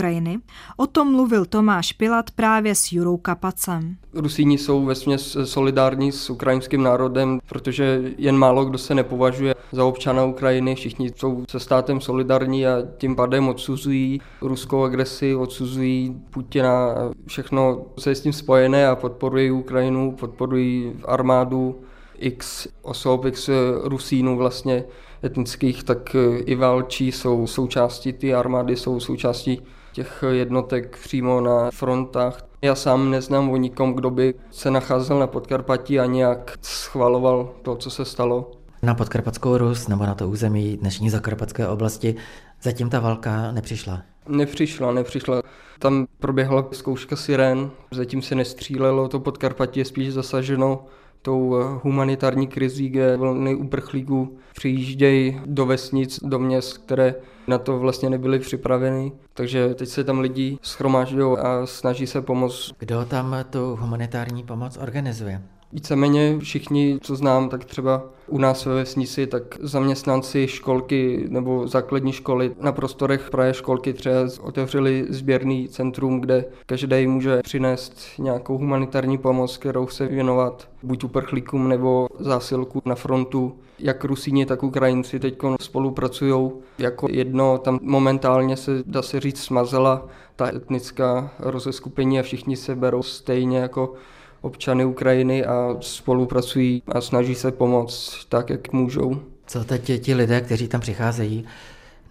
o 0.77 0.88
tom 0.88 1.12
mluvil 1.12 1.46
Tomáš 1.46 1.94
Pilat 1.94 2.32
právě 2.32 2.75
s 2.75 2.92
Jurou 2.92 3.18
Kapacem. 3.18 3.96
Rusíni 4.13 4.58
jsou 4.58 4.86
vesměs 4.86 5.38
solidární 5.44 6.12
s 6.12 6.30
ukrajinským 6.30 6.84
národem, 6.84 7.39
protože 7.50 8.01
jen 8.18 8.38
málo 8.38 8.66
kdo 8.66 8.77
se 8.77 8.96
nepovažuje 8.96 9.56
za 9.72 9.86
občana 9.86 10.25
Ukrajiny, 10.25 10.75
všichni 10.75 11.12
jsou 11.16 11.46
se 11.50 11.60
státem 11.60 12.01
solidární 12.01 12.68
a 12.68 12.77
tím 12.98 13.16
pádem 13.16 13.48
odsuzují 13.48 14.22
ruskou 14.42 14.84
agresi, 14.84 15.36
odsuzují 15.36 16.22
Putina, 16.30 16.96
všechno 17.27 17.86
se 18.00 18.16
s 18.16 18.22
tím 18.22 18.34
spojené 18.34 18.88
a 18.88 18.96
podporují 18.96 19.51
Ukrajinu, 19.51 20.12
podporují 20.12 20.94
armádu 21.06 21.80
x 22.18 22.68
osob, 22.82 23.25
x 23.25 23.50
Rusínů 23.84 24.38
vlastně 24.38 24.84
etnických, 25.24 25.84
tak 25.84 26.16
i 26.46 26.56
válčí 26.56 27.12
jsou 27.12 27.48
součástí 27.48 28.13
ty 28.13 28.34
armády, 28.34 28.75
jsou 28.75 29.00
součástí 29.00 29.62
těch 29.98 30.24
jednotek 30.32 30.98
přímo 31.04 31.42
na 31.42 31.72
frontách. 31.72 32.46
Já 32.62 32.75
sám 32.75 33.12
neznám 33.12 33.50
o 33.50 33.58
nikom, 33.58 33.94
kdo 33.94 34.10
by 34.10 34.34
se 34.51 34.72
nacházel 34.72 35.20
na 35.20 35.27
Podkarpatí 35.27 36.00
a 36.00 36.06
nějak 36.06 36.56
schvaloval 36.62 37.54
to, 37.62 37.75
co 37.75 37.89
se 37.89 38.06
stalo. 38.06 38.51
Na 38.82 38.94
Podkarpatskou 38.94 39.58
Rus 39.58 39.88
nebo 39.88 40.06
na 40.06 40.16
to 40.16 40.30
území 40.30 40.77
dnešní 40.77 41.10
zakarpatské 41.10 41.68
oblasti 41.68 42.16
zatím 42.62 42.89
ta 42.89 43.00
válka 43.00 43.51
nepřišla. 43.51 44.01
Nepřišla, 44.27 44.92
nepřišla. 44.92 45.42
Tam 45.80 46.08
proběhla 46.20 46.68
zkouška 46.72 47.16
sirén, 47.16 47.72
zatím 47.92 48.22
se 48.22 48.36
nestřílelo, 48.36 49.08
to 49.08 49.20
Podkarpatí 49.20 49.80
je 49.80 49.86
spíš 49.86 50.13
zasaženo 50.13 50.86
tou 51.27 51.55
humanitární 51.84 52.48
krizí, 52.48 52.89
kde 52.89 53.17
vlny 53.17 53.55
uprchlíků 53.55 54.38
přijíždějí 54.55 55.41
do 55.46 55.65
vesnic, 55.65 56.19
do 56.24 56.39
měst, 56.39 56.77
které 56.77 57.15
na 57.48 57.57
to 57.57 57.79
vlastně 57.79 58.10
nebyly 58.10 58.39
připraveny. 58.39 59.12
Takže 59.34 59.74
teď 59.74 59.89
se 59.89 60.03
tam 60.03 60.19
lidi 60.19 60.57
schromážďují 60.62 61.38
a 61.38 61.65
snaží 61.65 62.07
se 62.07 62.22
pomoct. 62.22 62.72
Kdo 62.79 63.05
tam 63.05 63.36
tu 63.50 63.75
humanitární 63.75 64.43
pomoc 64.43 64.77
organizuje? 64.77 65.41
Víceméně 65.72 66.40
všichni, 66.40 67.00
co 67.02 67.16
znám, 67.16 67.50
tak 67.50 67.66
třeba 67.66 68.04
u 68.28 68.38
nás 68.38 68.66
ve 68.66 68.74
vesnici, 68.74 69.28
tak 69.28 69.44
zaměstnanci 69.62 70.48
školky 70.48 71.26
nebo 71.30 71.68
základní 71.68 72.12
školy 72.12 72.52
na 72.62 72.72
prostorech 72.72 73.30
Praje 73.30 73.54
školky 73.54 73.94
třeba 73.94 74.16
otevřeli 74.42 75.06
sběrný 75.10 75.68
centrum, 75.68 76.22
kde 76.22 76.46
každý 76.66 77.08
může 77.08 77.42
přinést 77.44 78.00
nějakou 78.20 78.58
humanitární 78.58 79.18
pomoc, 79.18 79.58
kterou 79.58 79.88
se 79.88 80.08
věnovat 80.08 80.70
buď 80.84 81.04
uprchlíkům 81.04 81.70
nebo 81.70 82.08
zásilku 82.20 82.82
na 82.86 82.96
frontu. 82.96 83.56
Jak 83.80 84.04
Rusíni, 84.04 84.46
tak 84.46 84.64
Ukrajinci 84.64 85.20
teď 85.20 85.38
spolupracují 85.62 86.52
jako 86.80 87.08
jedno. 87.10 87.58
Tam 87.58 87.80
momentálně 87.82 88.58
se, 88.58 88.84
dá 88.86 89.02
se 89.02 89.20
říct, 89.20 89.44
smazela 89.44 90.08
ta 90.36 90.56
etnická 90.56 91.32
rozeskupení 91.40 92.20
a 92.20 92.24
všichni 92.24 92.56
se 92.56 92.76
berou 92.76 93.04
stejně 93.04 93.58
jako 93.58 93.94
občany 94.41 94.86
Ukrajiny 94.86 95.46
a 95.46 95.77
spolupracují 95.79 96.84
a 96.88 97.01
snaží 97.01 97.36
se 97.36 97.51
pomoct 97.51 98.25
tak, 98.29 98.50
jak 98.50 98.74
můžou. 98.74 99.20
Co 99.46 99.63
teď 99.63 100.01
ti 100.01 100.13
lidé, 100.15 100.41
kteří 100.41 100.67
tam 100.67 100.82
přicházejí, 100.82 101.46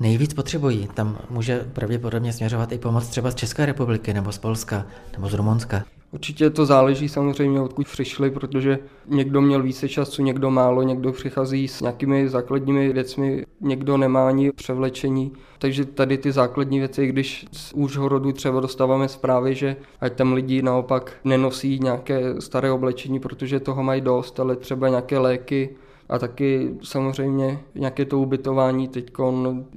nejvíc 0.00 0.34
potřebují? 0.34 0.88
Tam 0.94 1.18
může 1.30 1.66
pravděpodobně 1.72 2.32
směřovat 2.32 2.72
i 2.72 2.78
pomoc 2.78 3.08
třeba 3.08 3.30
z 3.30 3.34
České 3.34 3.66
republiky, 3.66 4.14
nebo 4.14 4.32
z 4.32 4.38
Polska, 4.38 4.86
nebo 5.12 5.28
z 5.28 5.34
Rumunska. 5.34 5.84
Určitě 6.16 6.50
to 6.50 6.66
záleží 6.66 7.08
samozřejmě, 7.08 7.60
odkud 7.60 7.86
přišli, 7.86 8.30
protože 8.30 8.78
někdo 9.06 9.40
měl 9.40 9.62
více 9.62 9.88
času, 9.88 10.22
někdo 10.22 10.50
málo, 10.50 10.82
někdo 10.82 11.12
přichází 11.12 11.68
s 11.68 11.80
nějakými 11.80 12.28
základními 12.28 12.92
věcmi, 12.92 13.44
někdo 13.60 13.96
nemá 13.96 14.28
ani 14.28 14.52
převlečení. 14.52 15.32
Takže 15.58 15.84
tady 15.84 16.18
ty 16.18 16.32
základní 16.32 16.78
věci, 16.78 17.06
když 17.06 17.46
z 17.52 17.72
Úžhorodu 17.72 18.32
třeba 18.32 18.60
dostáváme 18.60 19.08
zprávy, 19.08 19.54
že 19.54 19.76
ať 20.00 20.12
tam 20.12 20.32
lidi 20.32 20.62
naopak 20.62 21.12
nenosí 21.24 21.78
nějaké 21.82 22.40
staré 22.40 22.72
oblečení, 22.72 23.20
protože 23.20 23.60
toho 23.60 23.82
mají 23.82 24.00
dost, 24.00 24.40
ale 24.40 24.56
třeba 24.56 24.88
nějaké 24.88 25.18
léky, 25.18 25.76
a 26.08 26.18
taky 26.18 26.74
samozřejmě 26.82 27.58
nějaké 27.74 28.04
to 28.04 28.18
ubytování, 28.18 28.88
teď 28.88 29.12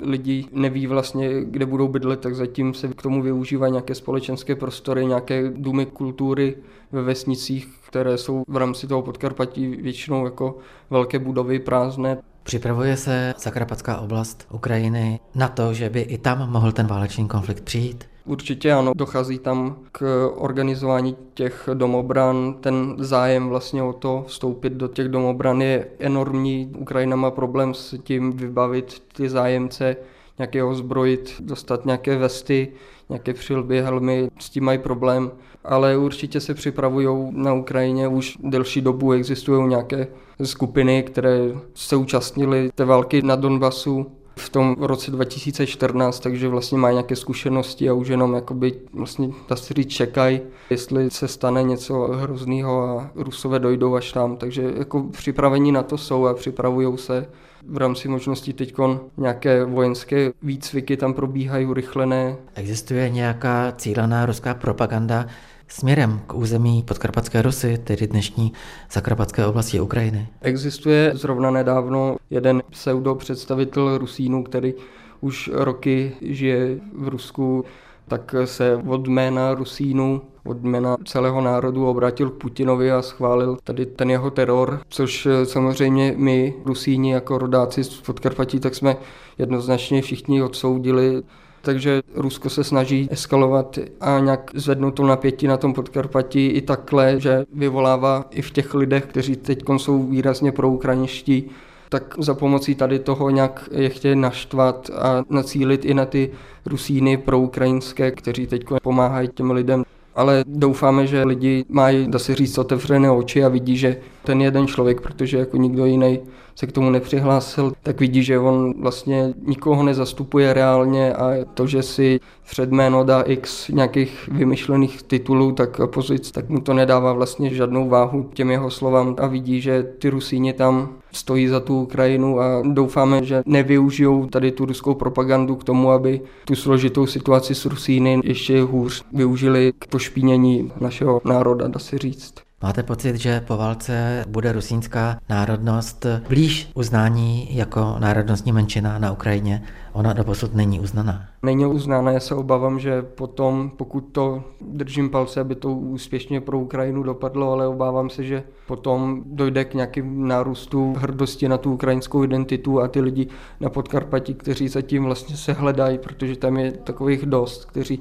lidi 0.02 0.46
neví 0.52 0.88
vlastně, 0.88 1.44
kde 1.44 1.66
budou 1.66 1.88
bydlet, 1.88 2.20
tak 2.20 2.36
zatím 2.36 2.74
se 2.74 2.88
k 2.88 3.02
tomu 3.02 3.22
využívají 3.22 3.72
nějaké 3.72 3.96
společenské 3.96 4.56
prostory, 4.56 5.06
nějaké 5.06 5.52
důmy 5.56 5.86
kultury 5.86 6.56
ve 6.92 7.02
vesnicích, 7.02 7.68
které 7.88 8.18
jsou 8.18 8.44
v 8.48 8.58
rámci 8.58 8.88
toho 8.88 9.02
Podkarpatí 9.02 9.68
většinou 9.68 10.26
jako 10.26 10.58
velké 10.90 11.20
budovy 11.20 11.60
prázdné. 11.60 12.18
Připravuje 12.44 12.98
se 12.98 13.34
Zakarpatská 13.38 13.98
oblast 13.98 14.48
Ukrajiny 14.52 15.20
na 15.36 15.48
to, 15.48 15.74
že 15.74 15.90
by 15.90 16.02
i 16.02 16.18
tam 16.18 16.52
mohl 16.52 16.72
ten 16.72 16.88
válečný 16.88 17.28
konflikt 17.28 17.62
přijít? 17.64 18.09
Určitě 18.30 18.74
ano, 18.74 18.92
dochází 18.96 19.40
tam 19.40 19.76
k 19.92 20.30
organizování 20.36 21.16
těch 21.34 21.70
domobran. 21.74 22.56
Ten 22.62 22.96
zájem 22.98 23.50
vlastně 23.50 23.84
o 23.84 23.94
to 23.94 24.24
vstoupit 24.28 24.74
do 24.74 24.88
těch 24.88 25.08
domobran 25.08 25.62
je 25.62 25.88
enormní. 26.00 26.72
Ukrajina 26.78 27.16
má 27.16 27.32
problém 27.32 27.74
s 27.74 27.98
tím 28.04 28.32
vybavit 28.32 29.04
ty 29.14 29.30
zájemce, 29.30 29.96
nějakého 30.38 30.76
zbrojit, 30.76 31.36
dostat 31.40 31.86
nějaké 31.86 32.18
vesty, 32.18 32.72
nějaké 33.10 33.34
přilby, 33.34 33.82
helmy, 33.82 34.30
s 34.40 34.50
tím 34.50 34.64
mají 34.64 34.78
problém. 34.78 35.32
Ale 35.64 35.98
určitě 35.98 36.40
se 36.40 36.54
připravují 36.54 37.08
na 37.32 37.54
Ukrajině, 37.54 38.08
už 38.08 38.38
delší 38.44 38.82
dobu 38.82 39.12
existují 39.12 39.68
nějaké 39.68 40.08
skupiny, 40.44 41.04
které 41.04 41.40
se 41.74 41.96
účastnily 41.96 42.70
té 42.76 42.86
války 42.86 43.22
na 43.22 43.36
Donbasu, 43.36 44.12
v 44.40 44.50
tom 44.50 44.76
roce 44.80 45.12
2014, 45.12 46.20
takže 46.20 46.48
vlastně 46.48 46.78
mají 46.78 46.94
nějaké 46.94 47.16
zkušenosti 47.16 47.90
a 47.90 47.94
už 47.94 48.08
jenom 48.08 48.34
jakoby 48.34 48.74
vlastně 48.94 49.30
ta 49.48 49.56
říct 49.56 49.92
čekají, 49.92 50.42
jestli 50.70 51.12
se 51.12 51.28
stane 51.28 51.64
něco 51.64 52.02
hrozného 52.02 52.84
a 52.84 53.12
Rusové 53.16 53.60
dojdou 53.60 53.96
až 53.96 54.12
tam, 54.12 54.38
takže 54.38 54.74
jako 54.78 55.04
připravení 55.04 55.72
na 55.72 55.84
to 55.84 55.98
jsou 55.98 56.26
a 56.26 56.34
připravují 56.34 56.98
se 56.98 57.28
v 57.68 57.78
rámci 57.78 58.08
možností 58.08 58.54
teď 58.54 58.76
nějaké 59.18 59.66
vojenské 59.66 60.32
výcviky 60.44 60.98
tam 60.98 61.14
probíhají 61.14 61.66
urychlené. 61.66 62.36
Existuje 62.56 63.10
nějaká 63.10 63.74
cílená 63.78 64.26
ruská 64.26 64.54
propaganda, 64.54 65.26
směrem 65.70 66.22
k 66.28 66.34
území 66.34 66.84
podkarpatské 66.84 67.42
Rusy, 67.42 67.78
tedy 67.78 68.08
dnešní 68.08 68.54
zakarpatské 68.92 69.46
oblasti 69.46 69.80
Ukrajiny. 69.80 70.28
Existuje 70.42 71.12
zrovna 71.16 71.52
nedávno 71.52 72.16
jeden 72.30 72.64
pseudo 72.70 73.16
představitel 73.16 73.98
Rusínu, 73.98 74.44
který 74.44 74.74
už 75.22 75.50
roky 75.54 76.12
žije 76.22 76.80
v 76.94 77.08
Rusku, 77.08 77.66
tak 78.08 78.36
se 78.46 78.76
od 78.88 79.08
jména 79.08 79.54
Rusínu, 79.54 80.22
od 80.46 80.64
jména 80.64 80.98
celého 81.06 81.42
národu 81.42 81.88
obrátil 81.88 82.30
k 82.30 82.38
Putinovi 82.38 82.92
a 82.92 83.02
schválil 83.02 83.58
tady 83.64 83.86
ten 83.86 84.10
jeho 84.10 84.32
teror, 84.32 84.80
což 84.90 85.28
samozřejmě 85.44 86.14
my, 86.18 86.54
Rusíni, 86.66 87.12
jako 87.12 87.38
rodáci 87.38 87.84
z 87.84 88.02
Podkarpatí, 88.02 88.60
tak 88.60 88.76
jsme 88.76 88.98
jednoznačně 89.38 90.02
všichni 90.02 90.44
odsoudili 90.44 91.24
takže 91.62 92.02
Rusko 92.16 92.50
se 92.50 92.64
snaží 92.64 93.08
eskalovat 93.12 93.80
a 94.02 94.20
nějak 94.20 94.52
zvednout 94.54 94.92
to 94.92 95.08
napětí 95.08 95.48
na 95.48 95.58
tom 95.58 95.74
Podkarpatí 95.74 96.48
i 96.48 96.62
takhle, 96.62 97.20
že 97.20 97.46
vyvolává 97.54 98.26
i 98.32 98.42
v 98.42 98.52
těch 98.52 98.74
lidech, 98.74 99.06
kteří 99.06 99.36
teď 99.36 99.64
jsou 99.78 100.04
výrazně 100.04 100.52
proukraniští, 100.52 101.50
tak 101.90 102.16
za 102.18 102.34
pomocí 102.34 102.76
tady 102.76 103.00
toho 103.00 103.30
nějak 103.30 103.70
je 103.72 103.90
chtějí 103.90 104.16
naštvat 104.16 104.90
a 104.90 105.24
nacílit 105.30 105.86
i 105.86 105.94
na 105.94 106.06
ty 106.06 106.32
Rusíny 106.66 107.18
proukrajinské, 107.18 108.12
kteří 108.12 108.48
teď 108.48 108.66
pomáhají 108.84 109.28
těm 109.28 109.52
lidem. 109.52 109.84
Ale 110.16 110.44
doufáme, 110.48 111.08
že 111.08 111.24
lidi 111.24 111.66
mají, 111.70 112.08
dá 112.08 112.20
se 112.20 112.36
říct, 112.36 112.58
otevřené 112.58 113.12
oči 113.12 113.44
a 113.44 113.48
vidí, 113.48 113.78
že 113.78 113.98
ten 114.24 114.42
jeden 114.42 114.68
člověk, 114.68 115.02
protože 115.02 115.38
jako 115.38 115.58
nikdo 115.58 115.86
jiný 115.86 116.20
se 116.60 116.68
k 116.68 116.72
tomu 116.72 116.90
nepřihlásil, 116.90 117.74
tak 117.84 118.00
vidí, 118.00 118.24
že 118.24 118.40
on 118.40 118.74
vlastně 118.82 119.34
nikoho 119.48 119.84
nezastupuje 119.84 120.54
reálně 120.54 121.14
a 121.14 121.46
to, 121.54 121.68
že 121.68 121.84
si 121.84 122.20
před 122.50 122.72
jméno 122.72 123.04
dá 123.04 123.22
x 123.22 123.68
nějakých 123.68 124.30
vymyšlených 124.32 125.04
titulů, 125.04 125.52
tak 125.52 125.82
pozic, 125.86 126.32
tak 126.32 126.50
mu 126.50 126.62
to 126.62 126.74
nedává 126.74 127.14
vlastně 127.14 127.50
žádnou 127.50 127.90
váhu 127.90 128.30
těm 128.34 128.52
jeho 128.52 128.70
slovám 128.70 129.16
a 129.20 129.28
vidí, 129.28 129.62
že 129.62 129.84
ty 129.84 130.10
Rusíni 130.10 130.54
tam 130.54 130.90
stojí 131.12 131.48
za 131.48 131.60
tu 131.60 131.82
Ukrajinu 131.82 132.40
a 132.40 132.62
doufáme, 132.66 133.24
že 133.24 133.44
nevyužijou 133.46 134.26
tady 134.26 134.52
tu 134.52 134.66
ruskou 134.66 134.94
propagandu 134.94 135.56
k 135.56 135.64
tomu, 135.64 135.92
aby 135.92 136.22
tu 136.46 136.56
složitou 136.56 137.06
situaci 137.06 137.56
s 137.56 137.66
Rusíny 137.66 138.20
ještě 138.24 138.62
hůř 138.62 139.04
využili 139.14 139.74
k 139.80 139.88
pošpínění 139.88 140.72
našeho 140.82 141.22
národa, 141.26 141.68
dá 141.68 141.80
se 141.80 141.98
říct. 141.98 142.49
Máte 142.64 142.84
pocit, 142.84 143.16
že 143.16 143.42
po 143.42 143.58
válce 143.58 144.26
bude 144.28 144.52
rusínská 144.52 145.20
národnost 145.30 146.06
blíž 146.30 146.72
uznání 146.76 147.56
jako 147.56 147.96
národnostní 148.00 148.52
menšina 148.52 149.00
na 149.00 149.12
Ukrajině? 149.12 149.64
Ona 149.94 150.14
doposud 150.14 150.56
není 150.56 150.80
uznaná. 150.80 151.26
Není 151.44 151.66
uznaná, 151.66 152.12
já 152.12 152.20
se 152.20 152.36
obávám, 152.36 152.80
že 152.80 153.02
potom, 153.02 153.72
pokud 153.78 154.02
to 154.02 154.44
držím 154.62 155.10
palce, 155.10 155.42
aby 155.42 155.56
to 155.56 155.72
úspěšně 155.72 156.42
pro 156.42 156.60
Ukrajinu 156.60 157.04
dopadlo, 157.04 157.52
ale 157.52 157.68
obávám 157.68 158.10
se, 158.10 158.24
že 158.24 158.44
potom 158.68 159.24
dojde 159.26 159.66
k 159.66 159.74
nějakým 159.74 160.28
nárůstu 160.28 160.94
hrdosti 160.98 161.50
na 161.50 161.58
tu 161.58 161.74
ukrajinskou 161.74 162.24
identitu 162.24 162.82
a 162.82 162.88
ty 162.88 163.02
lidi 163.02 163.28
na 163.60 163.70
Podkarpatí, 163.70 164.34
kteří 164.34 164.68
zatím 164.68 165.04
vlastně 165.04 165.38
se 165.38 165.54
hledají, 165.54 165.98
protože 165.98 166.36
tam 166.36 166.58
je 166.58 166.72
takových 166.72 167.26
dost, 167.26 167.66
kteří 167.66 168.00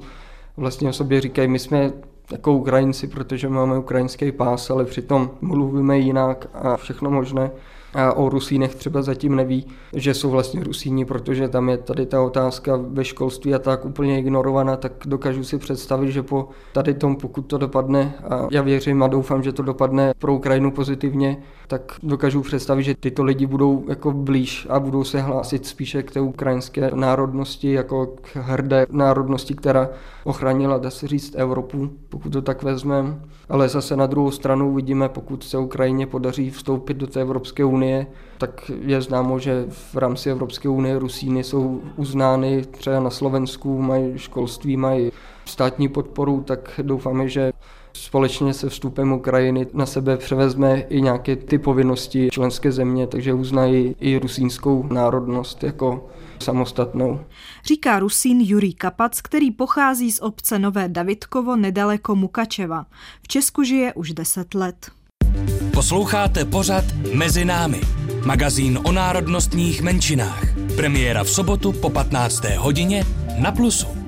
vlastně 0.57 0.89
o 0.89 0.93
sobě 0.93 1.21
říkají, 1.21 1.47
my 1.47 1.59
jsme 1.59 1.91
jako 2.31 2.53
Ukrajinci, 2.53 3.07
protože 3.07 3.49
máme 3.49 3.77
ukrajinský 3.77 4.31
pás, 4.31 4.69
ale 4.69 4.85
přitom 4.85 5.31
mluvíme 5.41 5.97
jinak 5.97 6.47
a 6.53 6.77
všechno 6.77 7.11
možné 7.11 7.51
a 7.93 8.13
o 8.13 8.29
Rusínech 8.29 8.75
třeba 8.75 9.01
zatím 9.01 9.35
neví, 9.35 9.65
že 9.93 10.13
jsou 10.13 10.29
vlastně 10.29 10.63
Rusíni, 10.63 11.05
protože 11.05 11.49
tam 11.49 11.69
je 11.69 11.77
tady 11.77 12.05
ta 12.05 12.21
otázka 12.21 12.79
ve 12.89 13.05
školství 13.05 13.55
a 13.55 13.59
tak 13.59 13.85
úplně 13.85 14.19
ignorovaná, 14.19 14.77
tak 14.77 14.91
dokážu 15.05 15.43
si 15.43 15.57
představit, 15.57 16.11
že 16.11 16.23
po 16.23 16.49
tady 16.73 16.93
tom, 16.93 17.15
pokud 17.15 17.41
to 17.41 17.57
dopadne, 17.57 18.13
a 18.29 18.47
já 18.51 18.61
věřím 18.61 19.03
a 19.03 19.07
doufám, 19.07 19.43
že 19.43 19.51
to 19.51 19.63
dopadne 19.63 20.13
pro 20.19 20.35
Ukrajinu 20.35 20.71
pozitivně, 20.71 21.37
tak 21.67 21.81
dokážu 22.03 22.41
představit, 22.41 22.83
že 22.83 22.95
tyto 22.95 23.23
lidi 23.23 23.45
budou 23.45 23.83
jako 23.87 24.11
blíž 24.11 24.67
a 24.69 24.79
budou 24.79 25.03
se 25.03 25.21
hlásit 25.21 25.65
spíše 25.65 26.03
k 26.03 26.11
té 26.11 26.21
ukrajinské 26.21 26.91
národnosti, 26.93 27.71
jako 27.71 28.07
k 28.21 28.35
hrdé 28.35 28.85
národnosti, 28.91 29.53
která 29.53 29.89
ochránila, 30.23 30.77
dá 30.77 30.89
se 30.89 31.07
říct, 31.07 31.35
Evropu, 31.37 31.89
pokud 32.09 32.33
to 32.33 32.41
tak 32.41 32.63
vezmeme. 32.63 33.19
Ale 33.49 33.69
zase 33.69 33.95
na 33.95 34.05
druhou 34.05 34.31
stranu 34.31 34.73
vidíme, 34.73 35.09
pokud 35.09 35.43
se 35.43 35.57
Ukrajině 35.57 36.07
podaří 36.07 36.49
vstoupit 36.49 36.97
do 36.97 37.07
té 37.07 37.21
Evropské 37.21 37.65
unie, 37.65 37.78
tak 38.37 38.71
je 38.81 39.01
známo, 39.01 39.39
že 39.39 39.65
v 39.69 39.97
rámci 39.97 40.29
Evropské 40.29 40.69
unie 40.69 40.99
Rusíny 40.99 41.43
jsou 41.43 41.81
uznány 41.95 42.65
třeba 42.71 42.99
na 42.99 43.09
Slovensku, 43.09 43.81
mají 43.81 44.13
školství, 44.17 44.77
mají 44.77 45.11
státní 45.45 45.87
podporu, 45.87 46.43
tak 46.47 46.79
doufáme, 46.83 47.29
že 47.29 47.51
společně 47.93 48.53
se 48.53 48.69
vstupem 48.69 49.11
Ukrajiny 49.11 49.67
na 49.73 49.85
sebe 49.85 50.17
převezme 50.17 50.79
i 50.79 51.01
nějaké 51.01 51.35
ty 51.35 51.57
povinnosti 51.57 52.29
členské 52.31 52.71
země, 52.71 53.07
takže 53.07 53.33
uznají 53.33 53.95
i 53.99 54.19
rusínskou 54.19 54.87
národnost 54.91 55.63
jako 55.63 56.09
samostatnou. 56.39 57.19
Říká 57.65 57.99
Rusín 57.99 58.41
Jurij 58.41 58.73
Kapac, 58.73 59.21
který 59.21 59.51
pochází 59.51 60.11
z 60.11 60.21
obce 60.21 60.59
Nové 60.59 60.89
Davidkovo 60.89 61.55
nedaleko 61.55 62.15
Mukačeva. 62.15 62.85
V 63.23 63.27
Česku 63.27 63.63
žije 63.63 63.93
už 63.93 64.13
10 64.13 64.53
let. 64.53 64.91
Posloucháte 65.79 66.45
pořad 66.45 66.85
Mezi 67.13 67.45
námi, 67.45 67.81
magazín 68.25 68.79
o 68.83 68.91
národnostních 68.91 69.81
menšinách. 69.81 70.43
Premiéra 70.75 71.23
v 71.23 71.29
sobotu 71.29 71.71
po 71.71 71.89
15. 71.89 72.43
hodině 72.57 73.05
na 73.37 73.51
Plusu. 73.51 73.98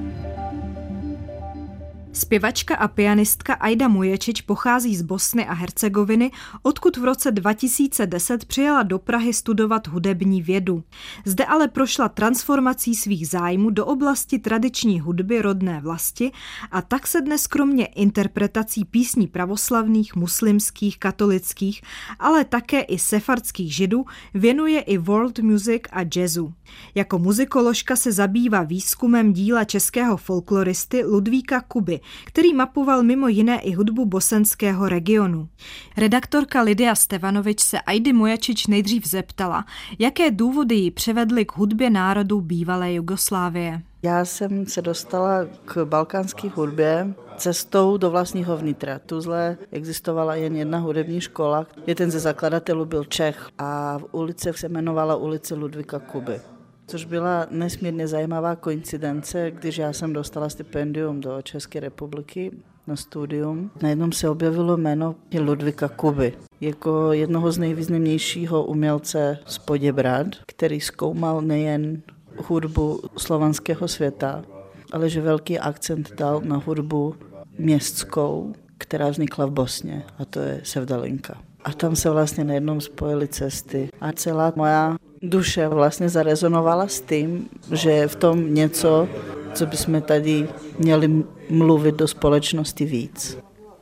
Zpěvačka 2.21 2.75
a 2.75 2.87
pianistka 2.87 3.53
Aida 3.53 3.87
Muječič 3.87 4.41
pochází 4.41 4.95
z 4.95 5.01
Bosny 5.01 5.47
a 5.47 5.53
Hercegoviny, 5.53 6.31
odkud 6.63 6.97
v 6.97 7.03
roce 7.03 7.31
2010 7.31 8.45
přijela 8.45 8.83
do 8.83 8.99
Prahy 8.99 9.33
studovat 9.33 9.87
hudební 9.87 10.41
vědu. 10.41 10.83
Zde 11.25 11.45
ale 11.45 11.67
prošla 11.67 12.09
transformací 12.09 12.95
svých 12.95 13.27
zájmů 13.27 13.69
do 13.69 13.85
oblasti 13.85 14.39
tradiční 14.39 14.99
hudby 14.99 15.41
rodné 15.41 15.81
vlasti 15.81 16.31
a 16.71 16.81
tak 16.81 17.07
se 17.07 17.21
dnes 17.21 17.47
kromě 17.47 17.85
interpretací 17.85 18.85
písní 18.85 19.27
pravoslavných, 19.27 20.15
muslimských, 20.15 20.99
katolických, 20.99 21.81
ale 22.19 22.45
také 22.45 22.81
i 22.81 22.99
sefardských 22.99 23.75
židů 23.75 24.05
věnuje 24.33 24.81
i 24.81 24.97
world 24.97 25.39
music 25.39 25.81
a 25.91 26.01
jazzu. 26.15 26.53
Jako 26.95 27.19
muzikoložka 27.19 27.95
se 27.95 28.11
zabývá 28.11 28.63
výzkumem 28.63 29.33
díla 29.33 29.63
českého 29.63 30.17
folkloristy 30.17 31.05
Ludvíka 31.05 31.61
Kuby, 31.61 31.99
který 32.25 32.53
mapoval 32.53 33.03
mimo 33.03 33.27
jiné 33.27 33.59
i 33.59 33.71
hudbu 33.71 34.05
bosenského 34.05 34.89
regionu. 34.89 35.47
Redaktorka 35.97 36.61
Lidia 36.61 36.95
Stevanovič 36.95 37.59
se 37.59 37.79
Aidy 37.79 38.13
Mojačič 38.13 38.67
nejdřív 38.67 39.07
zeptala, 39.07 39.65
jaké 39.99 40.31
důvody 40.31 40.75
ji 40.75 40.91
převedly 40.91 41.45
k 41.45 41.51
hudbě 41.51 41.89
národů 41.89 42.41
bývalé 42.41 42.93
Jugoslávie. 42.93 43.81
Já 44.03 44.25
jsem 44.25 44.65
se 44.65 44.81
dostala 44.81 45.45
k 45.65 45.85
balkánské 45.85 46.49
hudbě 46.49 47.13
cestou 47.37 47.97
do 47.97 48.09
vlastního 48.09 48.57
vnitra. 48.57 48.99
Tuzle 48.99 49.57
existovala 49.71 50.35
jen 50.35 50.55
jedna 50.55 50.77
hudební 50.77 51.21
škola. 51.21 51.67
Jeden 51.87 52.11
ze 52.11 52.19
zakladatelů 52.19 52.85
byl 52.85 53.03
Čech 53.03 53.49
a 53.57 53.97
v 53.97 54.05
ulici 54.11 54.49
se 54.53 54.65
jmenovala 54.65 55.15
ulice 55.15 55.55
Ludvika 55.55 55.99
Kuby 55.99 56.41
což 56.87 57.05
byla 57.05 57.47
nesmírně 57.51 58.07
zajímavá 58.07 58.55
koincidence, 58.55 59.51
když 59.51 59.77
já 59.77 59.93
jsem 59.93 60.13
dostala 60.13 60.49
stipendium 60.49 61.21
do 61.21 61.41
České 61.41 61.79
republiky 61.79 62.51
na 62.87 62.95
studium. 62.95 63.71
Najednou 63.81 64.11
se 64.11 64.29
objevilo 64.29 64.77
jméno 64.77 65.15
Ludvika 65.39 65.87
Kuby 65.87 66.33
jako 66.61 67.13
jednoho 67.13 67.51
z 67.51 67.57
nejvýznamnějšího 67.57 68.63
umělce 68.63 69.39
z 69.45 69.57
Poděbrad, 69.57 70.27
který 70.47 70.81
zkoumal 70.81 71.41
nejen 71.41 72.01
hudbu 72.37 73.01
slovanského 73.17 73.87
světa, 73.87 74.43
ale 74.91 75.09
že 75.09 75.21
velký 75.21 75.59
akcent 75.59 76.11
dal 76.15 76.41
na 76.43 76.57
hudbu 76.65 77.15
městskou, 77.57 78.53
která 78.77 79.09
vznikla 79.09 79.45
v 79.45 79.51
Bosně, 79.51 80.03
a 80.17 80.25
to 80.25 80.39
je 80.39 80.61
Sevdalinka. 80.63 81.37
A 81.63 81.71
tam 81.71 81.95
se 81.95 82.09
vlastně 82.09 82.43
najednou 82.43 82.79
spojily 82.79 83.27
cesty. 83.27 83.89
A 84.01 84.11
celá 84.11 84.53
moja 84.55 84.97
duše 85.21 85.67
vlastně 85.67 86.09
zarezonovala 86.09 86.87
s 86.87 87.01
tím, 87.01 87.49
že 87.71 87.91
je 87.91 88.07
v 88.07 88.15
tom 88.15 88.53
něco, 88.53 89.09
co 89.53 89.65
bychom 89.65 90.01
tady 90.01 90.47
měli 90.79 91.23
mluvit 91.49 91.95
do 91.95 92.07
společnosti 92.07 92.85
víc. 92.85 93.37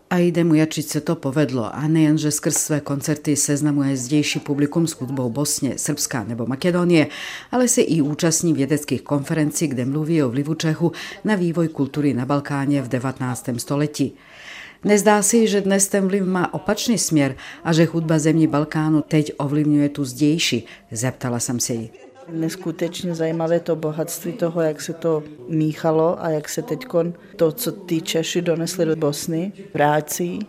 A 0.10 0.18
jde 0.18 0.44
mu 0.44 0.54
jačiť 0.54 0.88
se 0.88 1.02
to 1.02 1.16
povedlo 1.16 1.76
a 1.76 1.88
nejen, 1.88 2.18
že 2.18 2.32
skrz 2.32 2.58
své 2.58 2.80
koncerty 2.80 3.36
seznamuje 3.36 3.98
zdejší 3.98 4.40
publikum 4.40 4.88
s 4.88 4.92
hudbou 4.92 5.30
Bosně, 5.30 5.74
Srbska 5.78 6.24
nebo 6.24 6.46
Makedonie, 6.46 7.08
ale 7.52 7.68
se 7.68 7.82
i 7.82 8.02
účastní 8.02 8.54
vědeckých 8.54 9.02
konferencí, 9.02 9.68
kde 9.68 9.86
mluví 9.86 10.24
o 10.24 10.30
vlivu 10.30 10.54
Čechu 10.54 10.92
na 11.24 11.36
vývoj 11.36 11.68
kultury 11.68 12.14
na 12.14 12.26
Balkáně 12.26 12.82
v 12.82 12.88
19. 12.88 13.50
století. 13.58 14.14
Nezdá 14.84 15.22
si, 15.22 15.48
že 15.48 15.62
dnes 15.62 15.88
ten 15.88 16.08
vliv 16.08 16.24
má 16.24 16.54
opačný 16.54 16.98
směr 16.98 17.36
a 17.64 17.74
že 17.74 17.86
hudba 17.86 18.20
zemí 18.20 18.48
Balkánu 18.48 19.02
teď 19.02 19.32
ovlivňuje 19.38 19.90
tu 19.90 20.06
zdejší? 20.06 20.66
Zeptala 20.92 21.40
jsem 21.40 21.60
se 21.60 21.74
jí. 21.74 21.92
Neskutečně 22.32 23.16
zajímavé 23.16 23.60
to 23.60 23.76
bohatství 23.76 24.34
toho, 24.34 24.62
jak 24.62 24.82
se 24.82 24.94
to 24.94 25.24
míchalo 25.48 26.24
a 26.24 26.30
jak 26.30 26.50
se 26.50 26.62
teď 26.62 26.86
to, 27.36 27.52
co 27.52 27.72
ty 27.72 28.02
Češi 28.02 28.42
donesli 28.42 28.86
do 28.86 28.96
Bosny, 28.96 29.52
vrací 29.74 30.40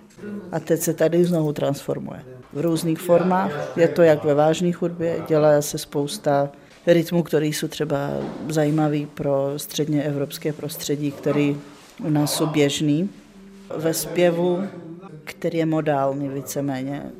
a 0.52 0.60
teď 0.60 0.80
se 0.80 0.94
tady 0.94 1.24
znovu 1.24 1.52
transformuje. 1.52 2.24
V 2.52 2.60
různých 2.60 2.98
formách, 2.98 3.76
je 3.76 3.88
to 3.88 4.02
jak 4.02 4.24
ve 4.24 4.34
vážné 4.34 4.72
hudbě, 4.80 5.22
dělá 5.28 5.62
se 5.62 5.78
spousta 5.78 6.50
rytmů, 6.86 7.22
které 7.22 7.46
jsou 7.46 7.68
třeba 7.68 8.10
zajímavý 8.48 9.06
pro 9.06 9.52
středně 9.56 10.02
evropské 10.02 10.52
prostředí, 10.52 11.12
který 11.12 11.56
u 12.04 12.10
nás 12.10 12.34
jsou 12.34 12.46
běžný 12.46 13.10
ve 13.76 13.94
zpěvu, 13.94 14.62
který 15.24 15.58
je 15.58 15.66
modální 15.66 16.28
víceméně. 16.28 17.12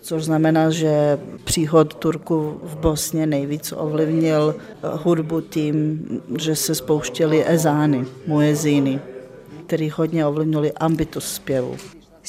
Což 0.00 0.24
znamená, 0.24 0.70
že 0.70 1.18
příchod 1.44 1.94
Turku 1.94 2.60
v 2.62 2.76
Bosně 2.76 3.26
nejvíc 3.26 3.72
ovlivnil 3.76 4.54
hudbu 4.82 5.40
tím, 5.40 6.06
že 6.38 6.56
se 6.56 6.74
spouštěly 6.74 7.44
ezány, 7.46 8.06
muezíny, 8.26 9.00
který 9.66 9.90
hodně 9.90 10.26
ovlivnili 10.26 10.72
ambitus 10.72 11.24
zpěvu. 11.24 11.76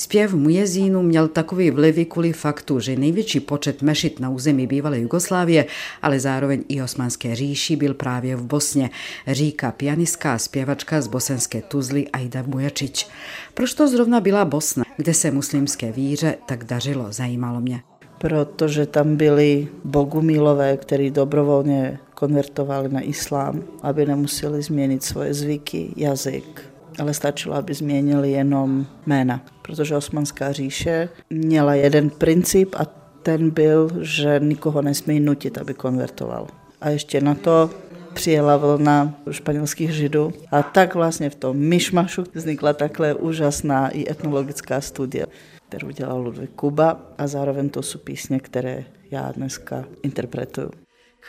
Zpěv 0.02 0.34
Mujezínu 0.34 1.02
měl 1.02 1.28
takový 1.28 1.72
vlivy 1.72 2.06
kvůli 2.06 2.34
faktu, 2.34 2.80
že 2.80 2.96
největší 2.96 3.40
počet 3.40 3.82
mešit 3.82 4.20
na 4.20 4.30
území 4.30 4.68
bývalé 4.68 5.00
Jugoslávie, 5.00 5.66
ale 6.02 6.20
zároveň 6.20 6.64
i 6.68 6.82
Osmanské 6.82 7.36
říši 7.36 7.76
byl 7.76 7.94
právě 7.94 8.36
v 8.36 8.46
Bosně, 8.46 8.90
říká 9.28 9.72
pianistka 9.72 10.34
a 10.34 10.38
zpěvačka 10.38 11.02
z 11.02 11.08
bosenské 11.08 11.62
Tuzly 11.62 12.08
Aida 12.08 12.44
Mujačič. 12.48 13.08
Proč 13.54 13.74
to 13.74 13.88
zrovna 13.88 14.20
byla 14.20 14.46
Bosna, 14.46 14.84
kde 14.98 15.14
se 15.14 15.32
muslimské 15.32 15.92
víře 15.92 16.36
tak 16.46 16.64
dařilo, 16.64 17.06
zajímalo 17.10 17.62
mě. 17.62 17.82
Protože 18.18 18.86
tam 18.86 19.16
byli 19.16 19.68
bogumilové, 19.84 20.78
kteří 20.78 21.12
dobrovolně 21.12 22.00
konvertovali 22.16 22.90
na 22.90 23.02
islám, 23.02 23.64
aby 23.82 24.06
nemuseli 24.06 24.62
změnit 24.62 25.04
svoje 25.04 25.34
zvyky, 25.34 25.94
jazyk, 25.96 26.71
ale 27.00 27.14
stačilo, 27.14 27.56
aby 27.56 27.74
změnili 27.74 28.32
jenom 28.32 28.86
jména, 29.06 29.42
protože 29.62 29.96
Osmanská 29.96 30.52
říše 30.52 31.10
měla 31.30 31.76
jeden 31.76 32.10
princip 32.10 32.76
a 32.78 32.86
ten 33.24 33.50
byl, 33.50 33.90
že 34.02 34.40
nikoho 34.44 34.82
nesmí 34.82 35.20
nutit, 35.20 35.58
aby 35.58 35.74
konvertoval. 35.74 36.48
A 36.82 36.90
ještě 36.90 37.22
na 37.22 37.36
to 37.36 37.70
přijela 38.14 38.58
vlna 38.58 39.14
španělských 39.32 39.92
židů 39.92 40.34
a 40.52 40.64
tak 40.64 40.96
vlastně 40.96 41.30
v 41.30 41.36
tom 41.36 41.58
myšmašu 41.58 42.24
vznikla 42.34 42.74
takhle 42.74 43.14
úžasná 43.14 43.90
i 43.90 44.12
etnologická 44.12 44.82
studie, 44.82 45.26
kterou 45.70 45.90
dělal 45.90 46.22
Ludvík 46.22 46.52
Kuba 46.52 47.00
a 47.18 47.28
zároveň 47.28 47.70
to 47.70 47.82
jsou 47.82 48.00
písně, 48.00 48.40
které 48.40 48.84
já 49.12 49.32
dneska 49.32 49.86
interpretuju. 50.04 50.72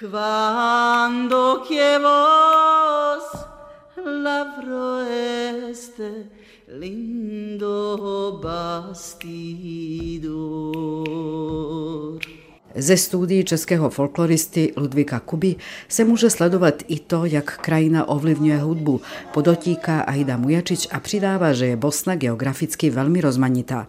Cuando 0.00 1.62
que 1.68 1.98
vos 1.98 3.52
lavro 3.96 4.98
este 5.70 6.10
lindo 6.68 8.38
bastidor. 8.42 10.32
Ze 12.74 12.96
studií 12.96 13.44
českého 13.44 13.90
folkloristy 13.90 14.72
Ludvíka 14.76 15.20
Kuby 15.20 15.56
se 15.88 16.04
může 16.04 16.30
sledovat 16.30 16.74
i 16.88 16.98
to, 16.98 17.24
jak 17.24 17.58
krajina 17.58 18.08
ovlivňuje 18.08 18.58
hudbu. 18.58 19.00
Podotíká 19.32 20.00
Aida 20.00 20.36
Mujačič 20.36 20.88
a 20.90 21.00
přidává, 21.00 21.52
že 21.52 21.66
je 21.66 21.76
Bosna 21.76 22.16
geograficky 22.16 22.90
velmi 22.90 23.20
rozmanitá. 23.20 23.86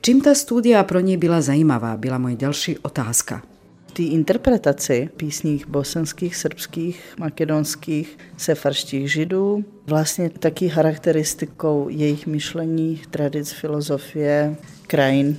Čím 0.00 0.20
ta 0.20 0.34
studia 0.34 0.84
pro 0.84 1.00
ní 1.00 1.16
byla 1.16 1.40
zajímavá, 1.40 1.96
byla 1.96 2.18
moje 2.18 2.36
další 2.36 2.78
otázka 2.78 3.51
té 3.92 4.02
interpretaci 4.02 5.08
písních 5.16 5.66
bosenských, 5.66 6.36
srbských, 6.36 7.14
makedonských, 7.18 8.18
sefarštích 8.36 9.12
židů, 9.12 9.64
vlastně 9.86 10.30
taky 10.30 10.68
charakteristikou 10.68 11.88
jejich 11.88 12.26
myšlení, 12.26 13.02
tradic, 13.10 13.52
filozofie, 13.52 14.56
krajin. 14.86 15.38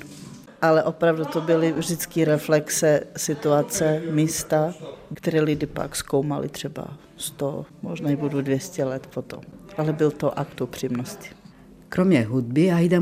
Ale 0.62 0.84
opravdu 0.84 1.26
to 1.26 1.42
byly 1.42 1.72
vždycky 1.72 2.26
reflexe 2.26 3.04
situace, 3.18 4.02
místa, 4.12 4.74
které 5.13 5.42
lidi 5.42 5.66
pak 5.66 5.96
zkoumali 5.96 6.50
třeba 6.50 6.98
100, 7.18 7.66
možná 7.82 8.10
i 8.10 8.16
budu 8.16 8.42
200 8.42 8.84
let 8.84 9.08
potom. 9.08 9.39
Ale 9.78 9.94
byl 9.94 10.12
to 10.12 10.39
akt 10.39 10.62
upřímnosti. 10.62 11.42
Kromě 11.93 12.21
hudby 12.21 12.71
Aida 12.71 12.99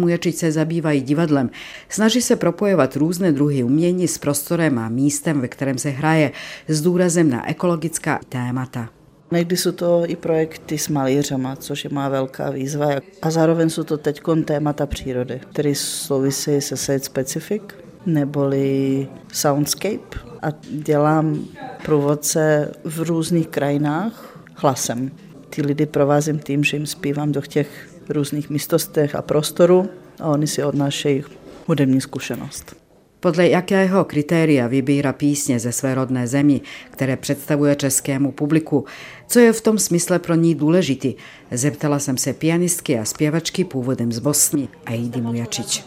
zabývá 0.50 0.92
i 0.92 1.02
divadlem. 1.02 1.50
Snaží 1.90 2.22
se 2.22 2.36
propojovat 2.36 2.96
různé 2.96 3.32
druhy 3.32 3.64
umění 3.64 4.08
s 4.08 4.18
prostorem 4.18 4.80
a 4.80 4.90
místem, 4.90 5.42
ve 5.42 5.48
kterém 5.48 5.78
se 5.78 5.90
hraje, 5.90 6.32
s 6.68 6.82
důrazem 6.82 7.30
na 7.30 7.50
ekologická 7.50 8.20
témata. 8.30 8.90
Někdy 9.32 9.58
jsou 9.58 9.72
to 9.72 10.04
i 10.08 10.16
projekty 10.16 10.78
s 10.78 10.88
malířama, 10.88 11.56
což 11.56 11.84
je 11.84 11.90
má 11.94 12.10
velká 12.10 12.50
výzva. 12.50 12.90
A 13.22 13.32
zároveň 13.32 13.70
jsou 13.70 13.84
to 13.84 13.98
teď 13.98 14.22
témata 14.46 14.86
přírody, 14.86 15.40
které 15.52 15.76
souvisí 15.76 16.62
se 16.62 16.78
Site 16.78 17.06
Specific, 17.06 17.62
neboli 18.06 19.08
Soundscape. 19.34 20.20
A 20.42 20.48
dělám 20.72 21.46
průvodce 21.86 22.72
v 22.84 23.02
různých 23.02 23.48
krajinách 23.48 24.40
hlasem. 24.56 25.12
Ty 25.50 25.62
lidi 25.62 25.86
provázím 25.86 26.40
tím, 26.40 26.64
že 26.64 26.78
jim 26.78 26.86
zpívám 26.86 27.32
do 27.32 27.42
těch 27.42 27.91
různých 28.10 28.50
místostech 28.50 29.16
a 29.16 29.22
prostoru 29.22 29.90
a 30.20 30.28
oni 30.28 30.48
si 30.48 30.64
odnášejí 30.64 31.24
hudební 31.68 32.02
zkušenost. 32.02 32.76
Podle 33.20 33.48
jakého 33.48 34.06
kritéria 34.06 34.68
vybírá 34.68 35.14
písně 35.14 35.60
ze 35.60 35.72
své 35.72 35.96
rodné 35.96 36.28
zemi, 36.28 36.62
které 36.92 37.18
představuje 37.18 37.76
českému 37.76 38.32
publiku? 38.32 38.86
Co 39.28 39.40
je 39.40 39.54
v 39.54 39.62
tom 39.62 39.78
smysle 39.78 40.20
pro 40.20 40.36
ní 40.36 40.56
důležitý? 40.56 41.16
Zeptala 41.52 42.00
jsem 42.00 42.18
se 42.18 42.34
pianistky 42.34 43.00
a 43.00 43.06
zpěvačky 43.06 43.64
původem 43.64 44.12
z 44.12 44.20
Bosny, 44.20 44.68
Aidy 44.86 45.22
Mujačič. 45.22 45.84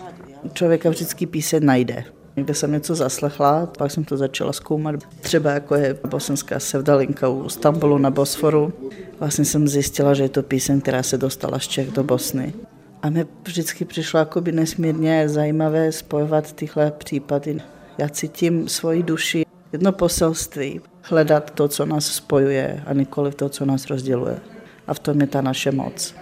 Člověka 0.53 0.91
vždycky 0.91 1.27
píseň 1.27 1.65
najde. 1.65 2.05
Někde 2.37 2.55
jsem 2.55 2.73
něco 2.73 2.95
zaslechla, 2.95 3.67
pak 3.79 3.91
jsem 3.91 4.05
to 4.05 4.17
začala 4.17 4.53
zkoumat. 4.53 4.95
Třeba 5.21 5.51
jako 5.51 5.75
je 5.75 5.99
bosenská 6.09 6.61
sevdalinka 6.61 7.29
u 7.29 7.49
Stambulu 7.49 7.99
na 7.99 8.11
Bosforu. 8.11 8.73
Vlastně 9.21 9.45
jsem 9.45 9.69
zjistila, 9.69 10.15
že 10.15 10.23
je 10.23 10.29
to 10.29 10.43
píseň, 10.43 10.81
která 10.81 11.03
se 11.03 11.19
dostala 11.19 11.59
z 11.59 11.69
Čech 11.69 11.91
do 11.91 12.05
Bosny. 12.05 12.55
A 13.03 13.11
mi 13.11 13.27
vždycky 13.47 13.85
přišlo 13.85 14.19
jakoby 14.19 14.53
nesmírně 14.53 15.29
zajímavé 15.29 15.93
spojovat 15.93 16.53
tyhle 16.53 16.91
případy. 16.91 17.61
Já 17.99 18.09
cítím 18.09 18.69
svoji 18.69 19.03
duši, 19.03 19.47
jedno 19.73 19.93
poselství, 19.93 20.81
hledat 21.03 21.51
to, 21.51 21.69
co 21.69 21.87
nás 21.87 22.07
spojuje 22.07 22.83
a 22.87 22.93
nikoli 22.93 23.33
to, 23.33 23.49
co 23.49 23.65
nás 23.65 23.87
rozděluje. 23.87 24.39
A 24.87 24.95
v 24.95 24.99
tom 24.99 25.21
je 25.21 25.27
ta 25.27 25.41
naše 25.41 25.73
moc. 25.73 26.15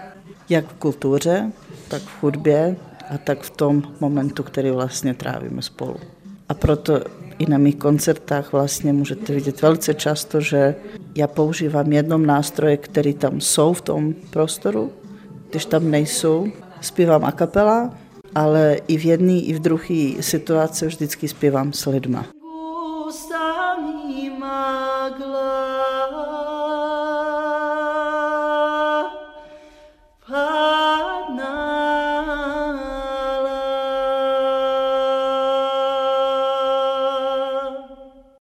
Jak 0.49 0.69
v 0.69 0.75
kultuře, 0.75 1.53
tak 1.89 2.03
v 2.03 2.23
hudbě 2.23 2.77
a 3.11 3.19
tak 3.19 3.41
v 3.41 3.51
tom 3.51 3.83
momentu, 4.01 4.43
který 4.43 4.71
vlastně 4.71 5.15
trávíme 5.15 5.63
spolu. 5.63 5.97
A 6.49 6.55
proto 6.55 7.01
i 7.39 7.51
na 7.51 7.59
mých 7.59 7.77
koncertách 7.77 8.53
vlastně 8.53 8.93
můžete 8.93 9.35
vidět 9.35 9.63
velice 9.63 9.95
často, 9.95 10.41
že 10.41 10.75
já 11.15 11.27
používám 11.27 11.93
jednom 11.93 12.27
nástroje, 12.27 12.77
který 12.77 13.15
tam 13.15 13.41
jsou 13.41 13.73
v 13.73 13.81
tom 13.81 14.15
prostoru, 14.31 14.93
když 15.51 15.65
tam 15.65 15.91
nejsou, 15.91 16.47
zpívám 16.81 17.25
a 17.25 17.33
kapela, 17.33 17.95
ale 18.35 18.77
i 18.89 18.97
v 18.97 19.05
jedné, 19.05 19.39
i 19.41 19.55
v 19.55 19.59
druhé 19.59 20.13
situaci 20.21 20.87
vždycky 20.87 21.29
zpívám 21.29 21.73
s 21.73 21.87
lidma. 21.87 22.27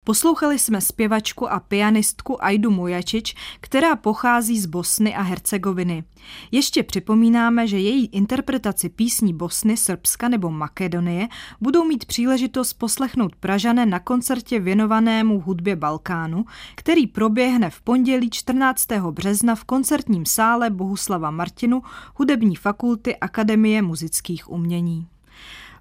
Poslouchali 0.08 0.58
jsme 0.58 0.80
zpěvačku 0.80 1.52
a 1.52 1.60
pianistku 1.60 2.44
Aidu 2.44 2.70
Mujačič, 2.70 3.34
která 3.60 3.96
pochází 3.96 4.58
z 4.58 4.66
Bosny 4.66 5.14
a 5.14 5.22
Hercegoviny. 5.22 6.04
Ještě 6.50 6.82
připomínáme, 6.82 7.66
že 7.66 7.78
její 7.78 8.06
interpretaci 8.06 8.88
písní 8.88 9.34
Bosny, 9.34 9.76
Srbska 9.76 10.28
nebo 10.28 10.50
Makedonie 10.50 11.28
budou 11.60 11.84
mít 11.84 12.04
příležitost 12.04 12.72
poslechnout 12.72 13.36
Pražané 13.36 13.86
na 13.86 14.00
koncertě 14.00 14.60
věnovanému 14.60 15.40
hudbě 15.40 15.76
Balkánu, 15.76 16.44
který 16.74 17.06
proběhne 17.06 17.70
v 17.70 17.80
pondělí 17.80 18.30
14. 18.30 18.86
března 19.10 19.54
v 19.54 19.64
koncertním 19.64 20.26
sále 20.26 20.70
Bohuslava 20.70 21.30
Martinu 21.30 21.82
Hudební 22.14 22.56
fakulty 22.56 23.16
Akademie 23.16 23.82
muzických 23.82 24.50
umění. 24.50 25.06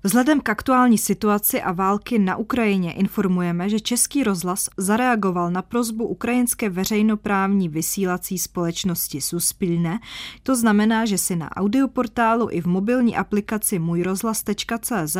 Vzhledem 0.04 0.40
k 0.40 0.48
aktuální 0.48 0.98
situaci 0.98 1.62
a 1.62 1.72
války 1.72 2.18
na 2.18 2.36
Ukrajině 2.36 2.92
informujeme, 2.92 3.68
že 3.68 3.80
Český 3.80 4.24
rozhlas 4.24 4.68
zareagoval 4.76 5.50
na 5.50 5.62
prozbu 5.62 6.06
ukrajinské 6.06 6.68
veřejnoprávní 6.68 7.68
vysílací 7.68 8.38
společnosti 8.38 9.20
Suspilne. 9.20 10.00
To 10.42 10.56
znamená, 10.56 11.04
že 11.04 11.18
si 11.18 11.36
na 11.36 11.56
audioportálu 11.56 12.48
i 12.50 12.60
v 12.60 12.66
mobilní 12.66 13.16
aplikaci 13.16 13.78
můjrozhlas.cz 13.78 15.16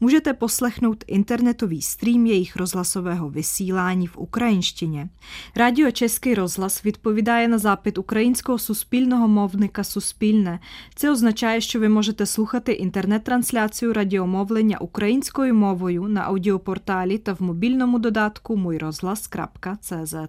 můžete 0.00 0.34
poslechnout 0.34 1.04
internetový 1.06 1.82
stream 1.82 2.26
jejich 2.26 2.56
rozhlasového 2.56 3.30
vysílání 3.30 4.06
v 4.06 4.18
ukrajinštině. 4.18 5.08
Radio 5.56 5.90
Český 5.90 6.34
rozhlas 6.34 6.84
відповідає 6.84 7.48
na 7.48 7.58
zápit 7.58 7.98
ukrajinského 7.98 8.58
суспільного 8.58 9.28
mовника 9.28 9.84
Суспільне. 9.84 10.60
Це 10.94 11.10
означає, 11.10 11.60
що 11.60 11.80
ви 11.80 11.88
можете 11.88 12.26
слухати 12.26 12.72
інтернет-трансляцію 12.72 13.92
радіо 13.92 14.11
радіомовлення 14.12 14.78
українською 14.78 15.54
мовою 15.54 16.02
на 16.08 16.20
аудіопорталі 16.20 17.18
та 17.18 17.32
в 17.32 17.42
мобільному 17.42 17.98
додатку 17.98 18.56
mujrozhlas.cz. 18.56 20.28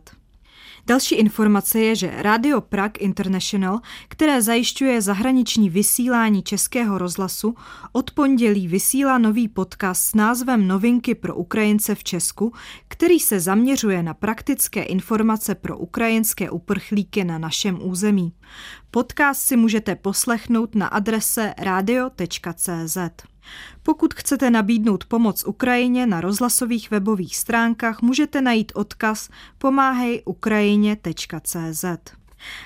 Další 0.87 1.15
informace 1.15 1.79
je, 1.79 1.95
že 1.95 2.21
Radio 2.21 2.61
Prague 2.61 2.97
International, 2.99 3.79
které 4.07 4.41
zajišťuje 4.41 5.01
zahraniční 5.01 5.69
vysílání 5.69 6.43
českého 6.43 6.97
rozhlasu, 6.97 7.55
od 7.91 8.11
pondělí 8.11 8.67
vysílá 8.67 9.17
nový 9.17 9.47
podcast 9.47 10.01
s 10.01 10.15
názvem 10.15 10.67
Novinky 10.67 11.15
pro 11.15 11.35
Ukrajince 11.35 11.95
v 11.95 12.03
Česku, 12.03 12.53
který 12.87 13.19
se 13.19 13.39
zaměřuje 13.39 14.03
na 14.03 14.13
praktické 14.13 14.83
informace 14.83 15.55
pro 15.55 15.77
ukrajinské 15.77 16.49
uprchlíky 16.49 17.23
na 17.23 17.37
našem 17.37 17.79
území. 17.81 18.33
Podcast 18.94 19.40
si 19.40 19.56
můžete 19.56 19.96
poslechnout 19.96 20.74
na 20.74 20.86
adrese 20.86 21.54
radio.cz. 21.58 22.98
Pokud 23.82 24.14
chcete 24.14 24.50
nabídnout 24.50 25.04
pomoc 25.04 25.44
Ukrajině 25.44 26.06
na 26.06 26.20
rozhlasových 26.20 26.90
webových 26.90 27.36
stránkách, 27.36 28.02
můžete 28.02 28.40
najít 28.40 28.72
odkaz 28.74 29.28
pomáhejukrajině.cz. 29.58 31.84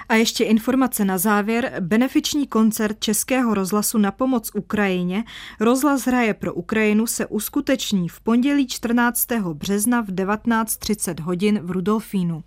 A 0.08 0.14
ještě 0.14 0.44
informace 0.44 1.04
na 1.04 1.18
závěr. 1.18 1.72
Benefiční 1.80 2.46
koncert 2.46 3.00
Českého 3.00 3.54
rozhlasu 3.54 3.98
na 3.98 4.10
pomoc 4.10 4.50
Ukrajině 4.54 5.24
Rozhlas 5.60 6.06
hraje 6.06 6.34
pro 6.34 6.54
Ukrajinu 6.54 7.06
se 7.06 7.26
uskuteční 7.26 8.08
v 8.08 8.20
pondělí 8.20 8.66
14. 8.66 9.26
března 9.52 10.00
v 10.00 10.06
19.30 10.06 11.22
hodin 11.22 11.60
v 11.62 11.70
Rudolfínu. 11.70 12.44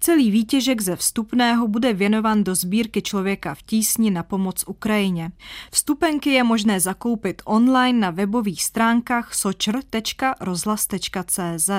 Celý 0.00 0.30
výtěžek 0.30 0.80
ze 0.80 0.96
vstupného 0.96 1.68
bude 1.68 1.92
věnovan 1.92 2.44
do 2.44 2.54
sbírky 2.54 3.02
člověka 3.02 3.54
v 3.54 3.62
tísni 3.62 4.10
na 4.10 4.22
pomoc 4.22 4.64
Ukrajině. 4.66 5.30
Vstupenky 5.72 6.30
je 6.30 6.44
možné 6.44 6.80
zakoupit 6.80 7.42
online 7.44 7.98
na 7.98 8.10
webových 8.10 8.64
stránkách 8.64 9.34
sočr.rozhlas.cz 9.34 11.70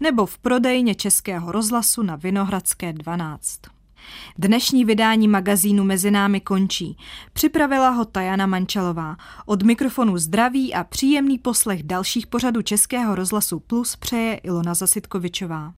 nebo 0.00 0.26
v 0.26 0.38
prodejně 0.38 0.94
Českého 0.94 1.52
rozhlasu 1.52 2.02
na 2.02 2.16
Vinohradské 2.16 2.92
12. 2.92 3.81
Dnešní 4.38 4.84
vydání 4.84 5.28
magazínu 5.28 5.84
Mezi 5.84 6.10
námi 6.10 6.40
končí. 6.40 6.96
Připravila 7.32 7.90
ho 7.90 8.04
Tajana 8.04 8.46
Mančalová. 8.46 9.16
Od 9.46 9.62
mikrofonu 9.62 10.18
zdraví 10.18 10.74
a 10.74 10.84
příjemný 10.84 11.38
poslech 11.38 11.82
dalších 11.82 12.26
pořadů 12.26 12.62
Českého 12.62 13.14
rozhlasu 13.14 13.60
Plus 13.60 13.96
přeje 13.96 14.34
Ilona 14.34 14.74
Zasitkovičová. 14.74 15.70